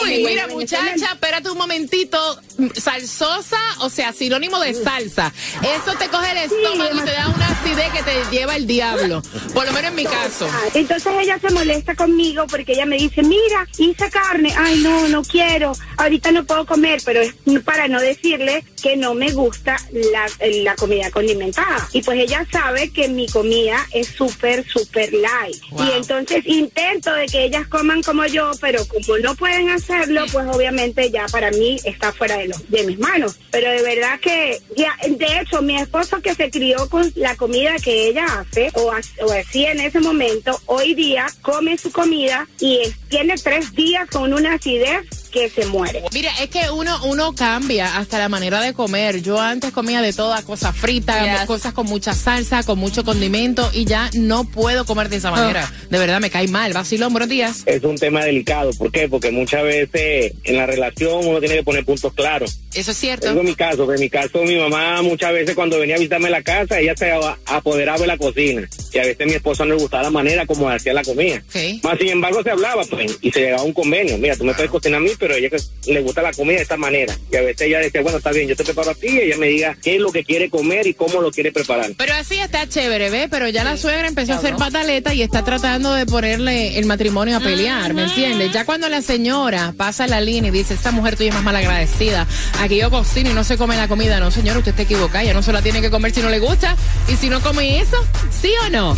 Uy, 0.05 0.25
mira, 0.25 0.47
muchacha, 0.49 1.13
espérate 1.13 1.51
un 1.51 1.59
momentito. 1.59 2.41
Salsosa, 2.77 3.59
o 3.81 3.91
sea, 3.91 4.13
sinónimo 4.13 4.61
de 4.61 4.75
salsa. 4.75 5.33
Eso 5.63 5.97
te 5.99 6.09
coge 6.09 6.31
el 6.33 6.51
estómago 6.51 6.97
y 6.97 7.05
te 7.05 7.13
da 7.13 7.29
una 7.29 7.49
acidez 7.49 7.92
te 8.13 8.37
lleva 8.37 8.57
el 8.57 8.67
diablo. 8.67 9.23
Por 9.55 9.67
lo 9.67 9.73
menos 9.73 9.91
en 9.91 9.97
mi 9.97 10.05
caso. 10.05 10.49
Entonces 10.75 11.13
ella 11.21 11.39
se 11.39 11.51
molesta 11.51 11.95
conmigo 11.95 12.47
porque 12.49 12.73
ella 12.73 12.87
me 12.87 12.97
dice, 12.97 13.23
mira, 13.23 13.67
hice 13.79 14.11
carne, 14.11 14.53
ay 14.57 14.81
no, 14.81 15.09
no 15.09 15.23
quiero, 15.23 15.73
ahorita 15.97 16.33
no 16.33 16.45
puedo 16.45 16.67
comer, 16.67 17.01
pero 17.05 17.21
es 17.21 17.35
para 17.65 17.89
no 17.89 18.01
decirle 18.01 18.65
que 18.83 18.97
no 18.97 19.15
me 19.15 19.31
gusta 19.33 19.77
la, 19.93 20.27
la 20.63 20.75
comida 20.75 21.11
condimentada. 21.11 21.89
Y 21.93 22.03
pues 22.03 22.19
ella 22.19 22.47
sabe 22.51 22.91
que 22.91 23.09
mi 23.09 23.29
comida 23.29 23.87
es 23.93 24.09
súper, 24.09 24.67
súper 24.69 25.13
light. 25.13 25.63
Wow. 25.71 25.87
Y 25.87 25.93
entonces 25.93 26.43
intento 26.47 27.13
de 27.13 27.27
que 27.27 27.45
ellas 27.45 27.67
coman 27.69 28.03
como 28.03 28.27
yo, 28.27 28.51
pero 28.61 28.87
como 28.87 29.19
no 29.19 29.35
pueden 29.37 29.71
hacerlo, 29.71 30.25
pues 30.33 30.47
obviamente 30.49 31.11
ya 31.11 31.27
para 31.27 31.51
mí 31.51 31.79
está 31.85 32.13
fuera 32.13 32.37
de, 32.39 32.49
los, 32.49 32.71
de 32.71 32.85
mis 32.85 32.99
manos. 32.99 33.39
Pero 33.51 33.71
de 33.71 33.83
verdad 33.83 34.19
que, 34.21 34.61
ya, 34.77 34.97
de 35.09 35.41
hecho, 35.41 35.63
mi 35.63 35.77
esposo 35.77 36.21
que 36.21 36.35
se 36.35 36.51
crió 36.51 36.89
con 36.89 37.13
la 37.17 37.37
comida 37.37 37.77
que 37.83 38.02
ella 38.09 38.25
hace, 38.25 38.71
o, 38.75 38.93
o 39.25 39.33
hacía 39.33 39.73
en 39.73 39.81
ese 39.81 40.01
momento, 40.01 40.61
hoy 40.67 40.95
día 40.95 41.27
come 41.43 41.79
su 41.79 41.91
comida 41.93 42.49
y 42.61 42.81
tiene 43.09 43.37
tres 43.37 43.73
días 43.75 44.09
con 44.09 44.33
una 44.33 44.55
acidez 44.55 45.22
que 45.33 45.49
se 45.49 45.67
muere. 45.67 46.03
Mira, 46.13 46.31
es 46.41 46.49
que 46.51 46.71
uno, 46.71 46.97
uno 47.07 47.35
cambia 47.35 47.97
hasta 47.97 48.19
la 48.19 48.29
manera 48.29 48.61
de 48.61 48.75
comer. 48.75 49.23
Yo 49.23 49.41
antes 49.41 49.73
comía 49.73 50.01
de 50.03 50.13
toda 50.13 50.43
cosa 50.43 50.73
frita, 50.73 51.25
Yes. 51.25 51.47
cosas 51.47 51.73
con 51.73 51.87
mucha 51.87 52.13
salsa, 52.13 52.63
con 52.63 52.79
mucho 52.79 53.03
condimento 53.05 53.69
y 53.73 53.85
ya 53.87 54.11
no 54.15 54.45
puedo 54.45 54.85
comer 54.85 55.09
de 55.09 55.17
esa 55.17 55.31
manera. 55.31 55.71
De 55.91 55.99
verdad 55.99 56.21
me 56.21 56.31
cae 56.31 56.47
mal. 56.49 56.73
Vacilón, 56.73 57.13
buenos 57.13 57.29
días. 57.29 57.63
Es 57.67 57.83
un 57.83 57.97
tema 57.97 58.25
delicado. 58.25 58.71
¿Por 58.75 58.93
qué? 58.93 59.09
Porque 59.09 59.31
muchas 59.31 59.63
veces 59.65 60.35
en 60.45 60.57
la 60.57 60.67
relación 60.67 61.27
uno 61.27 61.41
tiene 61.41 61.57
que 61.57 61.63
poner 61.63 61.85
puntos 61.85 62.13
claros. 62.13 62.59
Eso 62.75 62.91
es 62.91 62.97
cierto. 62.97 63.27
Tengo 63.27 63.43
mi 63.43 63.55
caso, 63.55 63.87
que 63.89 63.95
en 63.95 64.01
mi 64.01 64.11
caso 64.11 64.43
mi 64.45 64.57
mamá 64.57 65.01
muchas 65.03 65.33
veces 65.33 65.55
cuando 65.55 65.79
venía 65.79 65.97
a 65.97 65.99
visitarme 65.99 66.29
la 66.31 66.43
casa, 66.43 66.79
ella 66.79 66.95
se 66.97 67.11
apoderaba 67.47 67.99
de 67.99 68.07
la 68.07 68.19
cocina. 68.19 68.69
Y 68.93 68.99
a 68.99 69.03
veces 69.03 69.27
mi 69.27 69.33
esposa 69.35 69.65
no 69.65 69.75
le 69.75 69.81
gustaba 69.81 70.03
la 70.05 70.11
manera 70.11 70.47
como 70.47 70.69
hacía 70.69 70.93
la 70.93 71.03
comida. 71.03 71.43
Más 71.83 71.99
sin 71.99 72.09
embargo 72.11 72.43
se 72.43 72.51
hablaba, 72.51 72.85
pues, 72.85 73.19
y 73.23 73.31
se 73.31 73.41
llegaba 73.41 73.63
a 73.63 73.65
un 73.65 73.73
convenio. 73.73 74.19
Mira, 74.19 74.37
tú 74.37 74.45
me 74.45 74.53
puedes 74.55 74.71
cocinar 74.71 75.01
a 75.01 75.05
mí, 75.05 75.11
pero 75.23 75.35
a 75.35 75.37
ella 75.37 75.51
que 75.51 75.93
le 75.93 76.01
gusta 76.01 76.21
la 76.21 76.33
comida 76.33 76.57
de 76.57 76.63
esta 76.63 76.77
manera. 76.77 77.17
Y 77.31 77.37
a 77.37 77.43
veces 77.43 77.61
ella 77.69 77.79
decía, 77.79 78.03
bueno, 78.03 78.19
está 78.19 78.33
bien, 78.33 78.49
yo 78.49 78.57
te 78.57 78.65
preparo 78.65 78.91
a 78.91 78.95
ti 78.97 79.07
y 79.07 79.21
ella 79.21 79.37
me 79.37 79.47
diga 79.47 79.77
qué 79.81 79.95
es 79.95 80.01
lo 80.01 80.11
que 80.11 80.25
quiere 80.25 80.51
comer 80.51 80.85
y 80.89 80.95
cómo 80.95 81.23
lo 81.23 81.31
quiere 81.31 81.53
preparar. 81.53 81.93
Pero 81.97 82.13
así 82.15 82.41
está 82.41 82.69
chévere, 82.69 83.09
¿ves? 83.09 83.29
Pero 83.31 83.49
ya 83.49 83.63
la 83.63 83.77
suegra 83.77 84.09
empezó 84.09 84.33
a 84.33 84.39
hacer 84.39 84.57
pataleta 84.57 85.15
y 85.15 85.23
está 85.23 85.45
tratando 85.45 85.95
de 85.95 86.07
ponerle 86.07 86.77
el 86.77 86.87
matrimonio 86.87 87.37
a 87.37 87.41
pelear, 87.41 87.95
¿me 87.95 88.03
entiendes? 88.03 88.53
Ya 88.53 88.65
cuando 88.65 88.89
la 88.89 89.01
señora 89.01 89.73
pasa 89.77 90.09
la 90.09 90.21
línea 90.21 90.49
y 90.49 90.53
dice, 90.53 90.75
esta 90.75 90.91
mujer 90.91 91.15
tuya 91.15 91.29
es 91.29 91.35
más 91.37 91.45
malagradecida, 91.45 92.27
aquí 92.59 92.79
yo 92.79 92.91
cocino 92.91 93.31
y 93.31 93.33
no 93.33 93.45
se 93.45 93.57
come 93.57 93.77
la 93.77 93.87
comida. 93.87 94.19
No, 94.19 94.33
señor, 94.33 94.57
usted 94.57 94.71
está 94.71 94.83
equivocada, 94.83 95.23
ya 95.23 95.35
no 95.35 95.43
se 95.45 95.53
la 95.53 95.63
tiene 95.63 95.81
que 95.81 95.91
comer 95.91 96.13
si 96.13 96.21
no 96.21 96.31
le 96.31 96.41
gusta. 96.41 96.77
Y 97.09 97.15
si 97.15 97.29
no 97.29 97.41
come 97.41 97.79
eso, 97.79 97.97
¿sí 98.43 98.53
o 98.67 98.71
no? 98.71 98.97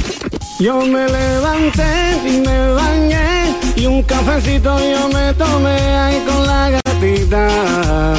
Yo 0.60 0.80
me 0.86 1.08
levanté 1.08 2.16
y 2.24 2.40
me 2.40 2.68
bañé 2.74 3.56
y 3.74 3.86
un 3.86 4.02
cafecito 4.04 4.78
yo 4.78 5.08
me 5.08 5.34
tomé 5.34 5.76
ahí 5.96 6.24
con 6.24 6.46
la 6.46 6.70
gatita. 6.70 8.14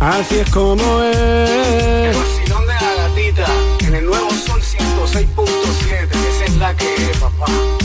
Así 0.00 0.38
es 0.38 0.50
como 0.50 0.82
es. 1.02 2.16
vacilón 2.16 2.66
de 2.66 2.72
la 2.72 2.94
gatita 3.02 3.46
en 3.86 3.94
el 3.96 4.06
nuevo 4.06 4.30
Sol 4.30 4.62
106.7. 4.62 6.08
Esa 6.10 6.44
es 6.46 6.56
la 6.56 6.74
que 6.74 6.94
es, 6.94 7.18
papá. 7.18 7.83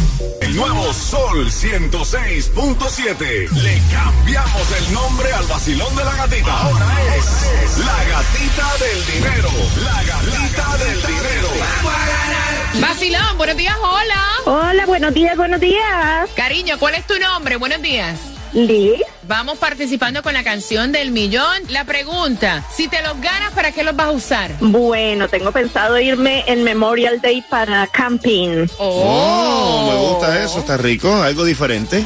Nuevo 0.59 0.91
Sol 0.91 1.47
106.7. 1.49 3.49
Le 3.49 3.81
cambiamos 3.93 4.71
el 4.77 4.93
nombre 4.93 5.31
al 5.31 5.47
vacilón 5.47 5.95
de 5.95 6.03
la 6.03 6.13
gatita. 6.17 6.61
Ahora 6.61 6.85
es 7.15 7.77
la 7.77 8.03
gatita 8.03 8.67
del 8.83 9.05
dinero. 9.05 9.49
La 9.85 10.03
gatita 10.03 10.77
del 10.83 11.01
dinero. 11.01 11.47
Vacilón, 12.81 13.37
buenos 13.37 13.55
días, 13.55 13.77
hola. 13.81 14.27
Hola, 14.43 14.85
buenos 14.85 15.13
días, 15.13 15.37
buenos 15.37 15.61
días. 15.61 16.29
Cariño, 16.35 16.77
¿cuál 16.77 16.95
es 16.95 17.07
tu 17.07 17.17
nombre? 17.17 17.55
Buenos 17.55 17.81
días. 17.81 18.19
Liz. 18.51 18.99
Vamos 19.29 19.59
participando 19.59 20.23
con 20.23 20.33
la 20.33 20.43
canción 20.43 20.91
del 20.91 21.11
millón. 21.11 21.61
La 21.69 21.83
pregunta, 21.83 22.65
si 22.75 22.87
te 22.87 22.99
los 23.03 23.21
ganas, 23.21 23.53
¿para 23.53 23.71
qué 23.71 23.83
los 23.83 23.95
vas 23.95 24.07
a 24.07 24.11
usar? 24.11 24.51
Bueno, 24.59 25.27
tengo 25.27 25.51
pensado 25.51 25.99
irme 25.99 26.43
en 26.47 26.63
Memorial 26.63 27.21
Day 27.21 27.43
para 27.47 27.85
camping. 27.85 28.65
Oh, 28.79 29.87
me 29.87 29.97
gusta 30.09 30.43
eso, 30.43 30.57
está 30.57 30.77
rico, 30.77 31.13
algo 31.21 31.45
diferente. 31.45 32.03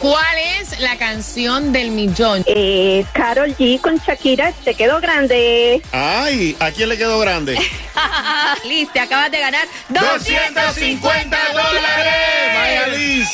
¿Cuál 0.00 0.36
es 0.60 0.78
la 0.80 0.98
canción 0.98 1.72
del 1.72 1.92
millón? 1.92 2.44
Eh, 2.44 3.06
Carol 3.14 3.56
G 3.56 3.80
con 3.80 3.96
Shakira, 3.96 4.52
te 4.62 4.74
quedó 4.74 5.00
grande. 5.00 5.80
Ay, 5.92 6.54
¿a 6.60 6.72
quién 6.72 6.90
le 6.90 6.98
quedó 6.98 7.18
grande? 7.20 7.56
Liz, 8.66 8.92
te 8.92 9.00
acabas 9.00 9.30
de 9.30 9.40
ganar 9.40 9.66
250 9.88 11.38
dólares. 11.54 12.14
Vaya 12.54 12.86
Liz. 12.88 13.28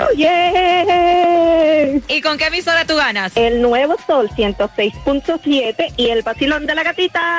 Oh, 0.00 0.12
yeah. 0.16 1.48
¿Y 2.08 2.20
con 2.20 2.36
qué 2.36 2.47
emisora 2.48 2.84
tú 2.84 2.96
ganas? 2.96 3.36
El 3.36 3.62
nuevo 3.62 3.96
Sol 4.06 4.28
106.7 4.30 5.94
y 5.96 6.10
el 6.10 6.22
vacilón 6.22 6.66
de 6.66 6.74
la 6.74 6.82
gatita. 6.82 7.36